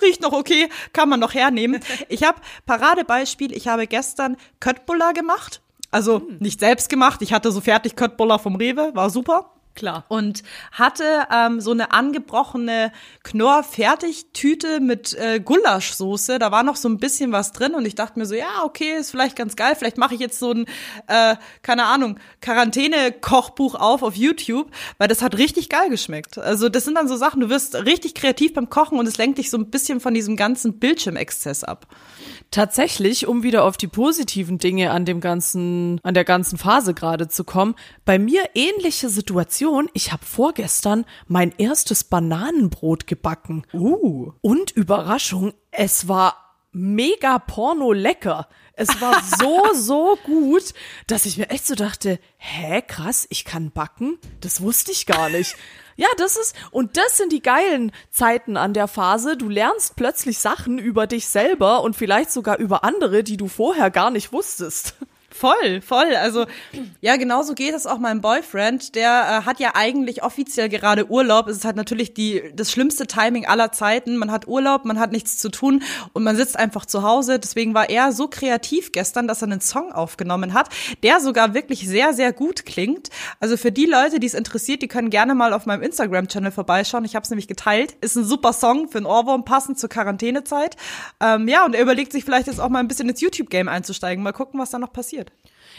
riecht 0.04 0.22
noch 0.22 0.34
okay, 0.34 0.70
kann 0.94 1.10
man 1.10 1.20
noch 1.20 1.34
hernehmen. 1.34 1.82
Ich 2.12 2.24
habe 2.24 2.40
Paradebeispiel, 2.66 3.56
ich 3.56 3.68
habe 3.68 3.88
gestern 3.88 4.36
Köttbullar 4.60 5.14
gemacht. 5.14 5.62
Also 5.92 6.22
nicht 6.40 6.60
selbst 6.60 6.90
gemacht, 6.90 7.22
ich 7.22 7.34
hatte 7.34 7.52
so 7.52 7.62
fertig 7.62 7.96
Köttbullar 7.96 8.40
vom 8.40 8.56
Rewe, 8.56 8.92
war 8.94 9.10
super. 9.10 9.54
Klar. 9.80 10.04
Und 10.10 10.44
hatte 10.74 11.06
ähm, 11.34 11.62
so 11.62 11.72
eine 11.72 11.94
angebrochene 11.94 12.92
Knorr-Fertigtüte 13.24 14.82
mit 14.82 15.14
äh, 15.14 15.40
Gulaschsoße. 15.40 16.38
Da 16.38 16.52
war 16.52 16.64
noch 16.64 16.76
so 16.76 16.90
ein 16.90 16.98
bisschen 16.98 17.32
was 17.32 17.54
drin 17.54 17.76
und 17.76 17.86
ich 17.86 17.96
dachte 17.96 18.20
mir 18.20 18.26
so, 18.26 18.36
ja, 18.36 18.66
okay, 18.66 18.98
ist 19.00 19.12
vielleicht 19.12 19.38
ganz 19.38 19.56
geil. 19.56 19.76
Vielleicht 19.78 19.98
mache 19.98 20.16
ich 20.16 20.20
jetzt 20.20 20.38
so 20.38 20.52
ein, 20.52 20.66
äh, 21.08 21.38
keine 21.62 21.86
Ahnung, 21.86 22.20
Quarantäne-Kochbuch 22.42 23.76
auf 23.76 24.04
auf 24.04 24.18
YouTube, 24.18 24.70
weil 24.98 25.08
das 25.08 25.22
hat 25.22 25.38
richtig 25.38 25.70
geil 25.70 25.90
geschmeckt. 25.90 26.38
Also 26.38 26.68
das 26.68 26.84
sind 26.84 26.96
dann 26.96 27.08
so 27.08 27.16
Sachen, 27.16 27.40
du 27.40 27.50
wirst 27.50 27.76
richtig 27.86 28.16
kreativ 28.16 28.54
beim 28.54 28.70
Kochen 28.70 29.00
und 29.00 29.08
es 29.08 29.18
lenkt 29.18 29.38
dich 29.38 29.50
so 29.50 29.58
ein 29.58 29.70
bisschen 29.70 30.02
von 30.02 30.14
diesem 30.14 30.36
ganzen 30.36 30.78
Bildschirmexzess 30.78 31.64
ab. 31.64 31.88
Tatsächlich, 32.52 33.28
um 33.28 33.44
wieder 33.44 33.64
auf 33.64 33.78
die 33.78 33.88
positiven 33.88 34.58
Dinge 34.58 34.92
an 34.92 35.06
dem 35.06 35.22
ganzen, 35.22 36.02
an 36.04 36.16
der 36.16 36.26
ganzen 36.26 36.58
Phase 36.58 36.94
gerade 36.94 37.30
zu 37.30 37.44
kommen, 37.46 37.76
bei 38.04 38.18
mir 38.18 38.42
ähnliche 38.56 39.08
Situation. 39.08 39.69
Ich 39.94 40.12
habe 40.12 40.26
vorgestern 40.26 41.06
mein 41.28 41.54
erstes 41.58 42.04
Bananenbrot 42.04 43.08
gebacken. 43.08 43.66
Uh. 43.74 44.32
Und 44.42 44.72
Überraschung, 44.72 45.54
es 45.72 46.08
war 46.08 46.50
mega 46.72 47.40
porno 47.40 47.92
lecker. 47.92 48.48
Es 48.74 49.02
war 49.02 49.22
so, 49.40 49.74
so 49.74 50.18
gut, 50.24 50.74
dass 51.08 51.26
ich 51.26 51.38
mir 51.38 51.50
echt 51.50 51.68
so 51.68 51.76
dachte, 51.76 52.20
hä, 52.38 52.82
krass, 52.82 53.28
ich 53.30 53.46
kann 53.46 53.72
backen? 53.72 54.18
Das 54.42 54.62
wusste 54.62 54.92
ich 54.92 55.06
gar 55.06 55.30
nicht. 55.30 55.56
Ja, 56.00 56.08
das 56.16 56.38
ist, 56.38 56.56
und 56.72 56.96
das 56.96 57.18
sind 57.18 57.34
die 57.34 57.42
geilen 57.42 57.92
Zeiten 58.10 58.56
an 58.56 58.74
der 58.74 58.88
Phase. 58.88 59.36
Du 59.36 59.50
lernst 59.50 59.98
plötzlich 59.98 60.40
Sachen 60.40 60.80
über 60.80 61.08
dich 61.08 61.28
selber 61.28 61.84
und 61.84 61.94
vielleicht 61.94 62.32
sogar 62.32 62.58
über 62.58 62.86
andere, 62.86 63.22
die 63.22 63.36
du 63.36 63.50
vorher 63.50 63.92
gar 63.92 64.10
nicht 64.10 64.32
wusstest. 64.32 64.96
Voll, 65.40 65.80
voll. 65.80 66.18
Also 66.18 66.48
ja, 67.00 67.16
genauso 67.16 67.54
geht 67.54 67.74
es 67.74 67.88
auch 67.88 67.98
meinem 67.98 68.20
Boyfriend. 68.20 68.94
Der 68.96 69.10
äh, 69.10 69.46
hat 69.46 69.62
ja 69.62 69.72
eigentlich 69.74 70.22
offiziell 70.22 70.68
gerade 70.68 71.10
Urlaub. 71.10 71.48
Es 71.48 71.56
ist 71.56 71.64
halt 71.64 71.78
natürlich 71.78 72.14
die 72.14 72.44
das 72.54 72.74
schlimmste 72.74 73.08
Timing 73.08 73.46
aller 73.46 73.72
Zeiten. 73.72 74.18
Man 74.18 74.32
hat 74.32 74.50
Urlaub, 74.50 74.84
man 74.84 75.00
hat 75.00 75.14
nichts 75.14 75.38
zu 75.38 75.48
tun 75.48 75.82
und 76.12 76.26
man 76.26 76.36
sitzt 76.36 76.60
einfach 76.60 76.86
zu 76.86 77.04
Hause. 77.04 77.40
Deswegen 77.40 77.74
war 77.74 77.90
er 77.90 78.12
so 78.12 78.28
kreativ 78.28 78.92
gestern, 78.92 79.30
dass 79.30 79.42
er 79.42 79.50
einen 79.50 79.62
Song 79.62 79.94
aufgenommen 79.94 80.54
hat, 80.54 80.68
der 81.04 81.22
sogar 81.22 81.54
wirklich 81.54 81.88
sehr, 81.88 82.14
sehr 82.14 82.34
gut 82.34 82.66
klingt. 82.66 83.08
Also 83.40 83.56
für 83.56 83.72
die 83.72 83.86
Leute, 83.86 84.20
die 84.20 84.28
es 84.28 84.34
interessiert, 84.34 84.82
die 84.82 84.90
können 84.90 85.10
gerne 85.10 85.36
mal 85.36 85.54
auf 85.54 85.66
meinem 85.66 85.84
Instagram-Channel 85.84 86.52
vorbeischauen. 86.52 87.06
Ich 87.06 87.16
habe 87.16 87.24
es 87.24 87.30
nämlich 87.30 87.48
geteilt. 87.48 87.96
Ist 88.02 88.18
ein 88.18 88.26
super 88.26 88.52
Song 88.52 88.90
für 88.90 88.98
einen 88.98 89.08
Ohrwurm, 89.08 89.46
passend 89.46 89.80
zur 89.80 89.88
Quarantänezeit. 89.88 90.76
Ähm, 91.22 91.48
ja, 91.48 91.64
und 91.64 91.76
er 91.76 91.82
überlegt 91.82 92.12
sich 92.12 92.26
vielleicht 92.26 92.48
jetzt 92.48 92.60
auch 92.60 92.68
mal 92.68 92.80
ein 92.80 92.90
bisschen 92.90 93.08
ins 93.08 93.22
YouTube-Game 93.22 93.70
einzusteigen. 93.70 94.22
Mal 94.22 94.34
gucken, 94.34 94.60
was 94.60 94.72
da 94.72 94.80
noch 94.80 94.92
passiert. 94.92 95.29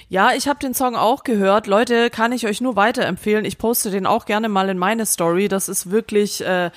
Ja, 0.09 0.33
ich 0.33 0.49
habe 0.49 0.59
den 0.59 0.75
Song 0.75 0.97
auch 0.97 1.25
gehört. 1.25 1.67
Leute, 1.67 2.11
kann 2.11 2.33
ich 2.33 2.47
euch 2.47 2.61
nur 2.61 2.77
weiterempfehlen. 2.77 3.45
Ich 3.45 3.59
poste 3.59 3.91
den 3.91 4.07
auch 4.07 4.25
gerne 4.27 4.49
mal 4.49 4.69
in 4.69 4.79
meine 4.79 5.07
Story. 5.07 5.49
Das 5.49 5.69
ist 5.69 5.91
wirklich 5.91 6.45
äh, 6.45 6.71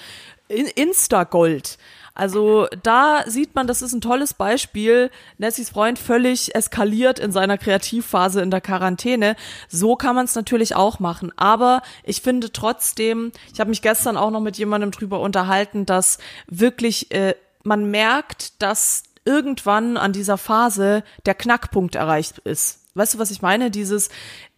Insta-Gold. 0.47 1.77
Also 2.15 2.67
da 2.83 3.23
sieht 3.25 3.55
man, 3.55 3.65
das 3.65 3.81
ist 3.81 3.93
ein 3.93 4.01
tolles 4.01 4.35
Beispiel. 4.35 5.09
Nessys 5.39 5.71
Freund 5.71 5.97
völlig 5.97 6.53
eskaliert 6.53 7.17
in 7.17 7.31
seiner 7.31 7.57
Kreativphase 7.57 8.41
in 8.41 8.51
der 8.51 8.61
Quarantäne. 8.61 9.35
So 9.67 9.95
kann 9.95 10.15
man 10.15 10.25
es 10.25 10.35
natürlich 10.35 10.75
auch 10.75 10.99
machen. 10.99 11.31
Aber 11.37 11.81
ich 12.03 12.21
finde 12.21 12.51
trotzdem, 12.51 13.31
ich 13.51 13.59
habe 13.59 13.71
mich 13.71 13.81
gestern 13.81 14.17
auch 14.17 14.29
noch 14.29 14.41
mit 14.41 14.57
jemandem 14.57 14.91
drüber 14.91 15.21
unterhalten, 15.21 15.87
dass 15.87 16.19
wirklich 16.45 17.11
äh, 17.11 17.33
man 17.63 17.89
merkt, 17.89 18.61
dass 18.61 19.03
irgendwann 19.25 19.97
an 19.97 20.13
dieser 20.13 20.37
Phase 20.37 21.03
der 21.25 21.33
Knackpunkt 21.33 21.95
erreicht 21.95 22.39
ist. 22.39 22.82
Weißt 22.95 23.15
du, 23.15 23.19
was 23.19 23.31
ich 23.31 23.41
meine? 23.41 23.71
Dieses, 23.71 24.09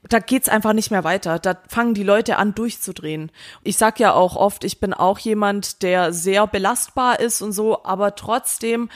da 0.04 0.20
geht's 0.20 0.50
einfach 0.50 0.74
nicht 0.74 0.92
mehr 0.92 1.04
weiter. 1.04 1.39
Da 1.39 1.58
fangen 1.68 1.94
die 1.94 2.04
Leute 2.04 2.38
an 2.38 2.54
durchzudrehen. 2.54 3.32
Ich 3.63 3.77
sag 3.77 4.00
ja 4.00 4.13
auch 4.13 4.36
oft, 4.36 4.63
ich 4.63 4.80
bin 4.80 4.94
auch 4.94 5.20
jemand, 5.20 5.84
der 5.84 6.12
sehr 6.12 6.46
belastbar 6.46 7.20
ist 7.20 7.42
und 7.42 7.54
so, 7.54 7.86
aber 7.86 8.15
trotzdem 8.15 8.89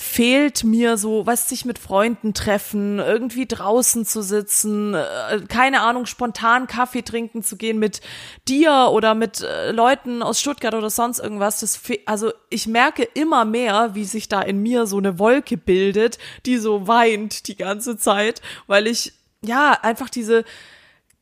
fehlt 0.00 0.62
mir 0.62 0.96
so, 0.96 1.26
was 1.26 1.48
sich 1.48 1.64
mit 1.64 1.80
Freunden 1.80 2.32
treffen, 2.32 3.00
irgendwie 3.00 3.46
draußen 3.46 4.06
zu 4.06 4.22
sitzen, 4.22 4.94
äh, 4.94 5.40
keine 5.48 5.80
Ahnung, 5.80 6.06
spontan 6.06 6.68
Kaffee 6.68 7.02
trinken 7.02 7.42
zu 7.42 7.56
gehen 7.56 7.80
mit 7.80 8.00
dir 8.46 8.90
oder 8.92 9.16
mit 9.16 9.40
äh, 9.40 9.72
Leuten 9.72 10.22
aus 10.22 10.40
Stuttgart 10.40 10.74
oder 10.74 10.88
sonst 10.88 11.18
irgendwas. 11.18 11.58
Das 11.58 11.80
also 12.06 12.32
ich 12.48 12.68
merke 12.68 13.02
immer 13.02 13.44
mehr, 13.44 13.96
wie 13.96 14.04
sich 14.04 14.28
da 14.28 14.40
in 14.40 14.62
mir 14.62 14.86
so 14.86 14.98
eine 14.98 15.18
Wolke 15.18 15.56
bildet, 15.56 16.18
die 16.46 16.58
so 16.58 16.86
weint 16.86 17.48
die 17.48 17.56
ganze 17.56 17.96
Zeit, 17.96 18.40
weil 18.68 18.86
ich 18.86 19.14
ja 19.42 19.72
einfach 19.82 20.10
diese 20.10 20.44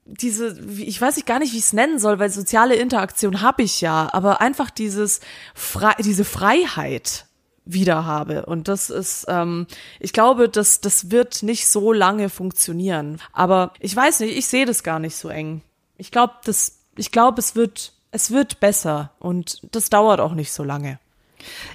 diese, 0.04 0.56
ich 0.78 1.00
weiß 1.00 1.16
nicht 1.16 1.26
gar 1.26 1.38
nicht, 1.38 1.54
wie 1.54 1.58
ich 1.58 1.64
es 1.64 1.72
nennen 1.72 1.98
soll, 1.98 2.18
weil 2.18 2.30
soziale 2.30 2.76
Interaktion 2.76 3.40
habe 3.40 3.62
ich 3.62 3.80
ja, 3.80 4.10
aber 4.12 4.42
einfach 4.42 4.68
dieses 4.68 5.20
Fre 5.54 5.94
diese 5.98 6.26
Freiheit 6.26 7.25
wieder 7.66 8.06
habe. 8.06 8.46
Und 8.46 8.68
das 8.68 8.88
ist, 8.88 9.26
ähm, 9.28 9.66
ich 10.00 10.12
glaube, 10.12 10.48
das, 10.48 10.80
das 10.80 11.10
wird 11.10 11.42
nicht 11.42 11.68
so 11.68 11.92
lange 11.92 12.30
funktionieren. 12.30 13.20
Aber 13.32 13.72
ich 13.80 13.94
weiß 13.94 14.20
nicht, 14.20 14.36
ich 14.36 14.46
sehe 14.46 14.64
das 14.64 14.82
gar 14.82 14.98
nicht 14.98 15.16
so 15.16 15.28
eng. 15.28 15.62
Ich 15.98 16.10
glaube, 16.10 16.34
das, 16.44 16.78
ich 16.96 17.10
glaube, 17.10 17.40
es 17.40 17.56
wird, 17.56 17.92
es 18.12 18.30
wird 18.30 18.60
besser 18.60 19.12
und 19.18 19.60
das 19.72 19.90
dauert 19.90 20.20
auch 20.20 20.32
nicht 20.32 20.52
so 20.52 20.64
lange. 20.64 20.98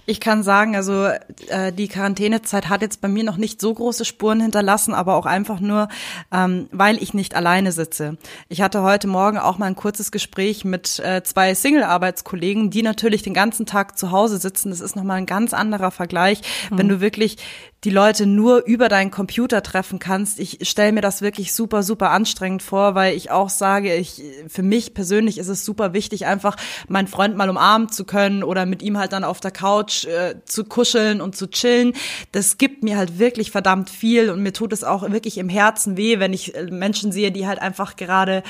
Ich 0.05 0.19
kann 0.19 0.43
sagen, 0.43 0.75
also 0.75 1.05
äh, 1.47 1.71
die 1.71 1.87
Quarantänezeit 1.87 2.69
hat 2.69 2.81
jetzt 2.81 3.01
bei 3.01 3.07
mir 3.07 3.23
noch 3.23 3.37
nicht 3.37 3.61
so 3.61 3.73
große 3.73 4.05
Spuren 4.05 4.41
hinterlassen, 4.41 4.93
aber 4.93 5.15
auch 5.15 5.25
einfach 5.25 5.59
nur, 5.59 5.87
ähm, 6.31 6.67
weil 6.71 7.01
ich 7.01 7.13
nicht 7.13 7.35
alleine 7.35 7.71
sitze. 7.71 8.17
Ich 8.49 8.61
hatte 8.61 8.81
heute 8.81 9.07
Morgen 9.07 9.37
auch 9.37 9.57
mal 9.57 9.67
ein 9.67 9.75
kurzes 9.75 10.11
Gespräch 10.11 10.65
mit 10.65 10.99
äh, 10.99 11.23
zwei 11.23 11.53
Single-Arbeitskollegen, 11.53 12.69
die 12.69 12.83
natürlich 12.83 13.21
den 13.23 13.33
ganzen 13.33 13.65
Tag 13.65 13.97
zu 13.97 14.11
Hause 14.11 14.37
sitzen. 14.37 14.69
Das 14.69 14.79
ist 14.79 14.95
nochmal 14.95 15.17
ein 15.17 15.25
ganz 15.25 15.53
anderer 15.53 15.91
Vergleich, 15.91 16.41
mhm. 16.69 16.77
wenn 16.77 16.89
du 16.89 17.01
wirklich 17.01 17.37
die 17.83 17.89
Leute 17.89 18.27
nur 18.27 18.63
über 18.65 18.89
deinen 18.89 19.09
Computer 19.09 19.63
treffen 19.63 19.97
kannst. 19.97 20.39
Ich 20.39 20.69
stelle 20.69 20.91
mir 20.91 21.01
das 21.01 21.23
wirklich 21.23 21.51
super, 21.53 21.81
super 21.81 22.11
anstrengend 22.11 22.61
vor, 22.61 22.93
weil 22.93 23.15
ich 23.15 23.31
auch 23.31 23.49
sage, 23.49 23.95
ich, 23.95 24.21
für 24.47 24.61
mich 24.61 24.93
persönlich 24.93 25.39
ist 25.39 25.47
es 25.47 25.65
super 25.65 25.91
wichtig, 25.91 26.27
einfach 26.27 26.57
meinen 26.87 27.07
Freund 27.07 27.35
mal 27.35 27.49
umarmen 27.49 27.89
zu 27.89 28.05
können 28.05 28.43
oder 28.43 28.67
mit 28.67 28.83
ihm 28.83 28.99
halt 28.99 29.13
dann 29.13 29.23
auf 29.23 29.39
der 29.39 29.49
Couch 29.49 30.05
äh, 30.05 30.35
zu 30.45 30.63
kuscheln 30.63 31.21
und 31.21 31.35
zu 31.35 31.49
chillen. 31.49 31.93
Das 32.31 32.59
gibt 32.59 32.83
mir 32.83 32.97
halt 32.97 33.17
wirklich 33.17 33.49
verdammt 33.49 33.89
viel 33.89 34.29
und 34.29 34.43
mir 34.43 34.53
tut 34.53 34.73
es 34.73 34.83
auch 34.83 35.09
wirklich 35.11 35.39
im 35.39 35.49
Herzen 35.49 35.97
weh, 35.97 36.19
wenn 36.19 36.33
ich 36.33 36.53
äh, 36.53 36.65
Menschen 36.65 37.11
sehe, 37.11 37.31
die 37.31 37.47
halt 37.47 37.59
einfach 37.59 37.95
gerade 37.95 38.43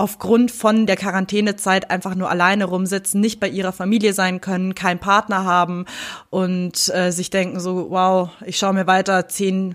aufgrund 0.00 0.50
von 0.50 0.86
der 0.86 0.96
Quarantänezeit 0.96 1.90
einfach 1.90 2.14
nur 2.14 2.30
alleine 2.30 2.64
rumsitzen, 2.64 3.20
nicht 3.20 3.38
bei 3.38 3.50
ihrer 3.50 3.72
Familie 3.72 4.14
sein 4.14 4.40
können, 4.40 4.74
keinen 4.74 4.98
Partner 4.98 5.44
haben 5.44 5.84
und 6.30 6.88
äh, 6.94 7.10
sich 7.10 7.28
denken 7.28 7.60
so, 7.60 7.90
wow, 7.90 8.30
ich 8.46 8.56
schaue 8.56 8.72
mir 8.72 8.86
weiter 8.86 9.28
zehn 9.28 9.74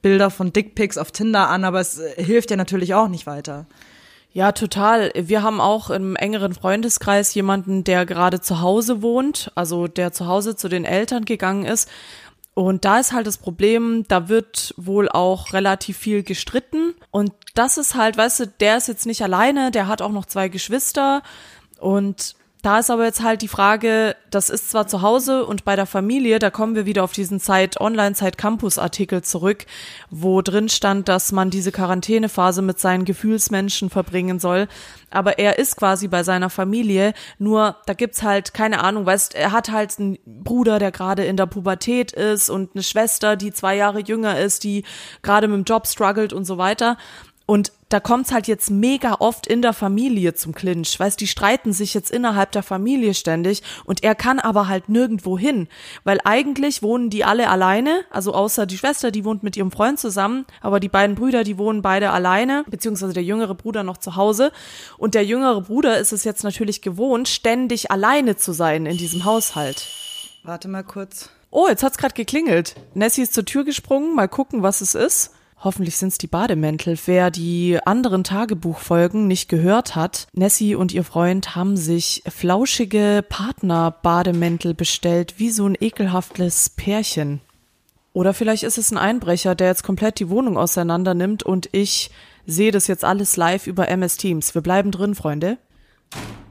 Bilder 0.00 0.30
von 0.30 0.54
Dickpics 0.54 0.96
auf 0.96 1.12
Tinder 1.12 1.50
an, 1.50 1.64
aber 1.64 1.80
es 1.80 1.98
äh, 1.98 2.24
hilft 2.24 2.50
ja 2.50 2.56
natürlich 2.56 2.94
auch 2.94 3.08
nicht 3.08 3.26
weiter. 3.26 3.66
Ja, 4.32 4.52
total. 4.52 5.12
Wir 5.14 5.42
haben 5.42 5.60
auch 5.60 5.90
im 5.90 6.16
engeren 6.16 6.54
Freundeskreis 6.54 7.34
jemanden, 7.34 7.84
der 7.84 8.06
gerade 8.06 8.40
zu 8.40 8.62
Hause 8.62 9.02
wohnt, 9.02 9.52
also 9.54 9.86
der 9.86 10.12
zu 10.12 10.26
Hause 10.26 10.56
zu 10.56 10.68
den 10.70 10.86
Eltern 10.86 11.26
gegangen 11.26 11.66
ist. 11.66 11.90
Und 12.58 12.84
da 12.84 12.98
ist 12.98 13.12
halt 13.12 13.28
das 13.28 13.38
Problem, 13.38 14.04
da 14.08 14.28
wird 14.28 14.74
wohl 14.76 15.08
auch 15.08 15.52
relativ 15.52 15.96
viel 15.96 16.24
gestritten. 16.24 16.92
Und 17.12 17.30
das 17.54 17.78
ist 17.78 17.94
halt, 17.94 18.16
weißt 18.16 18.40
du, 18.40 18.46
der 18.48 18.78
ist 18.78 18.88
jetzt 18.88 19.06
nicht 19.06 19.22
alleine, 19.22 19.70
der 19.70 19.86
hat 19.86 20.02
auch 20.02 20.10
noch 20.10 20.26
zwei 20.26 20.48
Geschwister. 20.48 21.22
Und 21.78 22.34
da 22.62 22.80
ist 22.80 22.90
aber 22.90 23.04
jetzt 23.04 23.22
halt 23.22 23.42
die 23.42 23.48
Frage, 23.48 24.16
das 24.30 24.50
ist 24.50 24.70
zwar 24.70 24.88
zu 24.88 25.00
Hause 25.02 25.46
und 25.46 25.64
bei 25.64 25.76
der 25.76 25.86
Familie, 25.86 26.40
da 26.40 26.50
kommen 26.50 26.74
wir 26.74 26.86
wieder 26.86 27.04
auf 27.04 27.12
diesen 27.12 27.38
Zeit 27.38 27.80
Online 27.80 28.14
Zeit 28.14 28.36
Campus 28.36 28.78
Artikel 28.78 29.22
zurück, 29.22 29.64
wo 30.10 30.42
drin 30.42 30.68
stand, 30.68 31.08
dass 31.08 31.30
man 31.30 31.50
diese 31.50 31.70
Quarantänephase 31.70 32.62
mit 32.62 32.80
seinen 32.80 33.04
Gefühlsmenschen 33.04 33.90
verbringen 33.90 34.40
soll, 34.40 34.66
aber 35.10 35.38
er 35.38 35.58
ist 35.58 35.76
quasi 35.76 36.08
bei 36.08 36.24
seiner 36.24 36.50
Familie, 36.50 37.14
nur 37.38 37.76
da 37.86 37.94
gibt's 37.94 38.22
halt 38.24 38.54
keine 38.54 38.82
Ahnung, 38.82 39.06
weißt, 39.06 39.34
er 39.34 39.52
hat 39.52 39.70
halt 39.70 39.98
einen 39.98 40.18
Bruder, 40.26 40.80
der 40.80 40.90
gerade 40.90 41.24
in 41.24 41.36
der 41.36 41.46
Pubertät 41.46 42.12
ist 42.12 42.50
und 42.50 42.74
eine 42.74 42.82
Schwester, 42.82 43.36
die 43.36 43.52
zwei 43.52 43.76
Jahre 43.76 44.00
jünger 44.00 44.38
ist, 44.38 44.64
die 44.64 44.84
gerade 45.22 45.46
mit 45.46 45.56
dem 45.56 45.64
Job 45.64 45.86
struggelt 45.86 46.32
und 46.32 46.44
so 46.44 46.58
weiter. 46.58 46.96
Und 47.46 47.72
da 47.88 48.00
kommt's 48.00 48.32
halt 48.32 48.46
jetzt 48.46 48.70
mega 48.70 49.16
oft 49.18 49.46
in 49.46 49.62
der 49.62 49.72
Familie 49.72 50.34
zum 50.34 50.54
Clinch. 50.54 50.98
Weißt, 50.98 51.18
die 51.20 51.26
streiten 51.26 51.72
sich 51.72 51.94
jetzt 51.94 52.10
innerhalb 52.10 52.52
der 52.52 52.62
Familie 52.62 53.14
ständig 53.14 53.62
und 53.84 54.04
er 54.04 54.14
kann 54.14 54.38
aber 54.38 54.68
halt 54.68 54.88
nirgendwo 54.88 55.38
hin, 55.38 55.68
weil 56.04 56.18
eigentlich 56.24 56.82
wohnen 56.82 57.08
die 57.08 57.24
alle 57.24 57.48
alleine, 57.48 58.04
also 58.10 58.34
außer 58.34 58.66
die 58.66 58.76
Schwester, 58.76 59.10
die 59.10 59.24
wohnt 59.24 59.42
mit 59.42 59.56
ihrem 59.56 59.70
Freund 59.70 59.98
zusammen, 59.98 60.44
aber 60.60 60.80
die 60.80 60.88
beiden 60.88 61.16
Brüder, 61.16 61.44
die 61.44 61.56
wohnen 61.58 61.80
beide 61.80 62.10
alleine, 62.10 62.64
beziehungsweise 62.68 63.14
der 63.14 63.24
jüngere 63.24 63.54
Bruder 63.54 63.82
noch 63.82 63.96
zu 63.96 64.16
Hause 64.16 64.52
und 64.98 65.14
der 65.14 65.24
jüngere 65.24 65.62
Bruder 65.62 65.98
ist 65.98 66.12
es 66.12 66.24
jetzt 66.24 66.44
natürlich 66.44 66.82
gewohnt, 66.82 67.28
ständig 67.28 67.90
alleine 67.90 68.36
zu 68.36 68.52
sein 68.52 68.84
in 68.84 68.98
diesem 68.98 69.24
Haushalt. 69.24 69.86
Warte 70.42 70.68
mal 70.68 70.84
kurz. 70.84 71.30
Oh, 71.50 71.66
jetzt 71.68 71.82
hat's 71.82 71.96
gerade 71.96 72.14
geklingelt. 72.14 72.74
Nessie 72.92 73.22
ist 73.22 73.32
zur 73.32 73.44
Tür 73.46 73.64
gesprungen, 73.64 74.14
mal 74.14 74.28
gucken, 74.28 74.62
was 74.62 74.82
es 74.82 74.94
ist. 74.94 75.32
Hoffentlich 75.60 75.96
sind's 75.96 76.18
die 76.18 76.28
Bademäntel. 76.28 76.96
Wer 77.06 77.32
die 77.32 77.78
anderen 77.84 78.22
Tagebuchfolgen 78.22 79.26
nicht 79.26 79.48
gehört 79.48 79.96
hat, 79.96 80.28
Nessie 80.32 80.76
und 80.76 80.92
ihr 80.92 81.02
Freund 81.02 81.56
haben 81.56 81.76
sich 81.76 82.22
flauschige 82.28 83.24
Partner-Bademäntel 83.28 84.74
bestellt, 84.74 85.34
wie 85.38 85.50
so 85.50 85.66
ein 85.66 85.76
ekelhaftes 85.78 86.70
Pärchen. 86.70 87.40
Oder 88.12 88.34
vielleicht 88.34 88.62
ist 88.62 88.78
es 88.78 88.92
ein 88.92 88.98
Einbrecher, 88.98 89.56
der 89.56 89.68
jetzt 89.68 89.82
komplett 89.82 90.20
die 90.20 90.30
Wohnung 90.30 90.56
auseinander 90.56 91.14
nimmt 91.14 91.42
und 91.42 91.68
ich 91.72 92.10
sehe 92.46 92.70
das 92.70 92.86
jetzt 92.86 93.04
alles 93.04 93.36
live 93.36 93.66
über 93.66 93.88
MS 93.88 94.16
Teams. 94.16 94.54
Wir 94.54 94.62
bleiben 94.62 94.92
drin, 94.92 95.14
Freunde. 95.16 95.58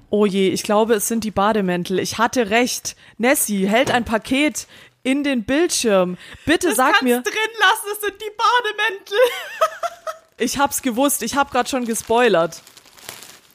Oh 0.10 0.26
je, 0.26 0.48
ich 0.50 0.64
glaube, 0.64 0.94
es 0.94 1.10
sind 1.10 1.26
die 1.26 1.32
Bademäntel. 1.32 2.00
Ich 2.00 2.18
hatte 2.18 2.50
recht. 2.50 2.96
Nessie 3.18 3.68
hält 3.68 3.92
ein 3.92 4.06
Paket 4.06 4.68
in 5.08 5.24
den 5.24 5.44
Bildschirm. 5.46 6.18
Bitte 6.46 6.68
Das 6.68 6.78
sag 6.78 7.02
mir. 7.02 7.22
drin 7.22 7.34
lassen, 7.60 7.88
es 7.94 8.02
sind 8.02 8.16
die 8.22 8.32
Bademäntel. 8.38 9.18
Ich 10.40 10.60
hab's 10.60 10.84
gewusst, 10.84 11.24
ich 11.24 11.36
hab 11.36 11.50
grad 11.50 11.68
schon 11.68 11.86
gespoilert. 11.86 12.62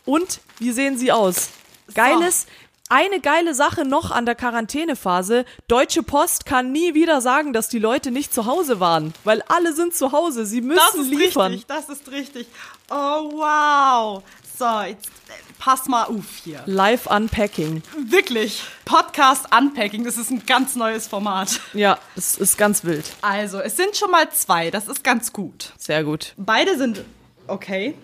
Und 0.05 0.41
wie 0.59 0.73
sehen 0.73 0.99
sie 0.99 1.13
aus? 1.13 1.51
Geiles, 1.95 2.47
eine 2.89 3.21
geile 3.21 3.55
Sache 3.55 3.85
noch 3.85 4.11
an 4.11 4.27
der 4.27 4.35
Quarantänephase. 4.35 5.45
Deutsche 5.69 6.03
Post 6.03 6.45
kann 6.45 6.73
nie 6.73 6.93
wieder 6.95 7.21
sagen, 7.21 7.53
dass 7.53 7.69
die 7.69 7.79
Leute 7.79 8.11
nicht 8.11 8.35
zu 8.35 8.47
Hause 8.47 8.81
waren, 8.81 9.15
weil 9.23 9.43
alle 9.47 9.73
sind 9.75 9.95
zu 9.95 10.11
Hause. 10.11 10.45
Sie 10.45 10.61
müssen 10.61 10.81
Das 10.85 10.97
ist 10.97 11.07
liefern. 11.09 11.53
richtig, 11.53 11.67
das 11.69 11.89
ist 11.89 12.11
richtig. 12.11 12.49
Oh, 12.91 13.31
wow. 13.33 14.25
So, 14.63 14.81
jetzt 14.83 15.07
äh, 15.07 15.33
pass 15.59 15.89
mal 15.89 16.05
auf 16.05 16.25
hier. 16.45 16.63
Live 16.67 17.07
Unpacking. 17.07 17.83
Wirklich. 17.99 18.63
Podcast 18.85 19.47
Unpacking, 19.53 20.05
das 20.05 20.17
ist 20.17 20.31
ein 20.31 20.47
ganz 20.47 20.77
neues 20.77 21.09
Format. 21.09 21.59
Ja, 21.73 21.99
das 22.15 22.37
ist 22.37 22.59
ganz 22.59 22.85
wild. 22.85 23.05
Also, 23.23 23.59
es 23.59 23.77
sind 23.77 23.97
schon 23.97 24.13
mal 24.13 24.31
zwei, 24.31 24.71
das 24.71 24.87
ist 24.87 25.03
ganz 25.03 25.33
gut. 25.33 25.73
Sehr 25.79 26.05
gut. 26.05 26.35
Beide 26.37 26.79
sind 26.79 27.05
okay. 27.49 27.97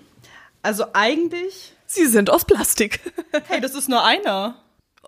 Also 0.60 0.86
eigentlich, 0.94 1.74
Sie 1.86 2.06
sind 2.06 2.28
aus 2.28 2.44
Plastik. 2.44 3.02
hey, 3.46 3.60
das 3.60 3.76
ist 3.76 3.88
nur 3.88 4.04
einer. 4.04 4.56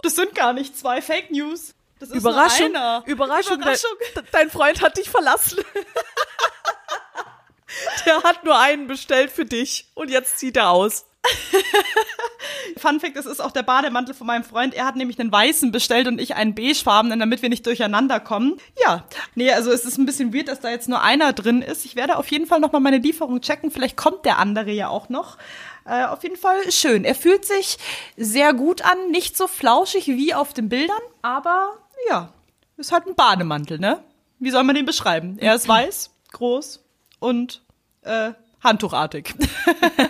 Das 0.04 0.14
sind 0.14 0.36
gar 0.36 0.52
nicht 0.52 0.78
zwei 0.78 1.02
Fake 1.02 1.32
News. 1.32 1.74
Das 1.98 2.10
ist 2.10 2.14
Überraschung, 2.14 2.70
nur 2.70 2.80
einer. 2.80 3.02
Überraschung, 3.06 3.56
Überraschung. 3.56 3.90
Dein, 4.14 4.24
dein 4.30 4.50
Freund 4.50 4.82
hat 4.82 4.98
dich 4.98 5.10
verlassen. 5.10 5.64
Der 8.06 8.22
hat 8.22 8.44
nur 8.44 8.56
einen 8.56 8.86
bestellt 8.86 9.32
für 9.32 9.44
dich 9.44 9.88
und 9.94 10.10
jetzt 10.10 10.38
zieht 10.38 10.56
er 10.56 10.70
aus. 10.70 11.06
Fun 12.76 13.00
Fact, 13.00 13.16
das 13.16 13.26
ist 13.26 13.40
auch 13.40 13.50
der 13.52 13.62
Bademantel 13.62 14.14
von 14.14 14.26
meinem 14.26 14.44
Freund. 14.44 14.74
Er 14.74 14.86
hat 14.86 14.96
nämlich 14.96 15.18
einen 15.20 15.30
weißen 15.30 15.72
bestellt 15.72 16.06
und 16.06 16.20
ich 16.20 16.34
einen 16.34 16.54
beigefarbenen, 16.54 17.20
damit 17.20 17.42
wir 17.42 17.48
nicht 17.48 17.66
durcheinander 17.66 18.20
kommen. 18.20 18.56
Ja, 18.82 19.04
nee, 19.34 19.50
also 19.52 19.70
es 19.70 19.84
ist 19.84 19.98
ein 19.98 20.06
bisschen 20.06 20.32
weird, 20.34 20.48
dass 20.48 20.60
da 20.60 20.70
jetzt 20.70 20.88
nur 20.88 21.02
einer 21.02 21.32
drin 21.32 21.62
ist. 21.62 21.84
Ich 21.84 21.96
werde 21.96 22.16
auf 22.16 22.30
jeden 22.30 22.46
Fall 22.46 22.60
nochmal 22.60 22.80
meine 22.80 22.98
Lieferung 22.98 23.40
checken. 23.40 23.70
Vielleicht 23.70 23.96
kommt 23.96 24.24
der 24.24 24.38
andere 24.38 24.70
ja 24.70 24.88
auch 24.88 25.08
noch. 25.08 25.36
Äh, 25.84 26.04
auf 26.04 26.22
jeden 26.22 26.36
Fall 26.36 26.70
schön. 26.70 27.04
Er 27.04 27.14
fühlt 27.14 27.44
sich 27.44 27.78
sehr 28.16 28.54
gut 28.54 28.82
an, 28.82 29.10
nicht 29.10 29.36
so 29.36 29.46
flauschig 29.46 30.06
wie 30.06 30.34
auf 30.34 30.52
den 30.54 30.68
Bildern, 30.68 31.00
aber 31.22 31.78
ja, 32.08 32.32
ist 32.76 32.92
halt 32.92 33.06
ein 33.06 33.14
Bademantel, 33.14 33.78
ne? 33.78 34.02
Wie 34.38 34.50
soll 34.50 34.64
man 34.64 34.74
den 34.74 34.86
beschreiben? 34.86 35.38
Er 35.38 35.54
ist 35.54 35.68
weiß, 35.68 36.10
groß 36.32 36.82
und 37.18 37.62
äh, 38.02 38.32
handtuchartig. 38.62 39.34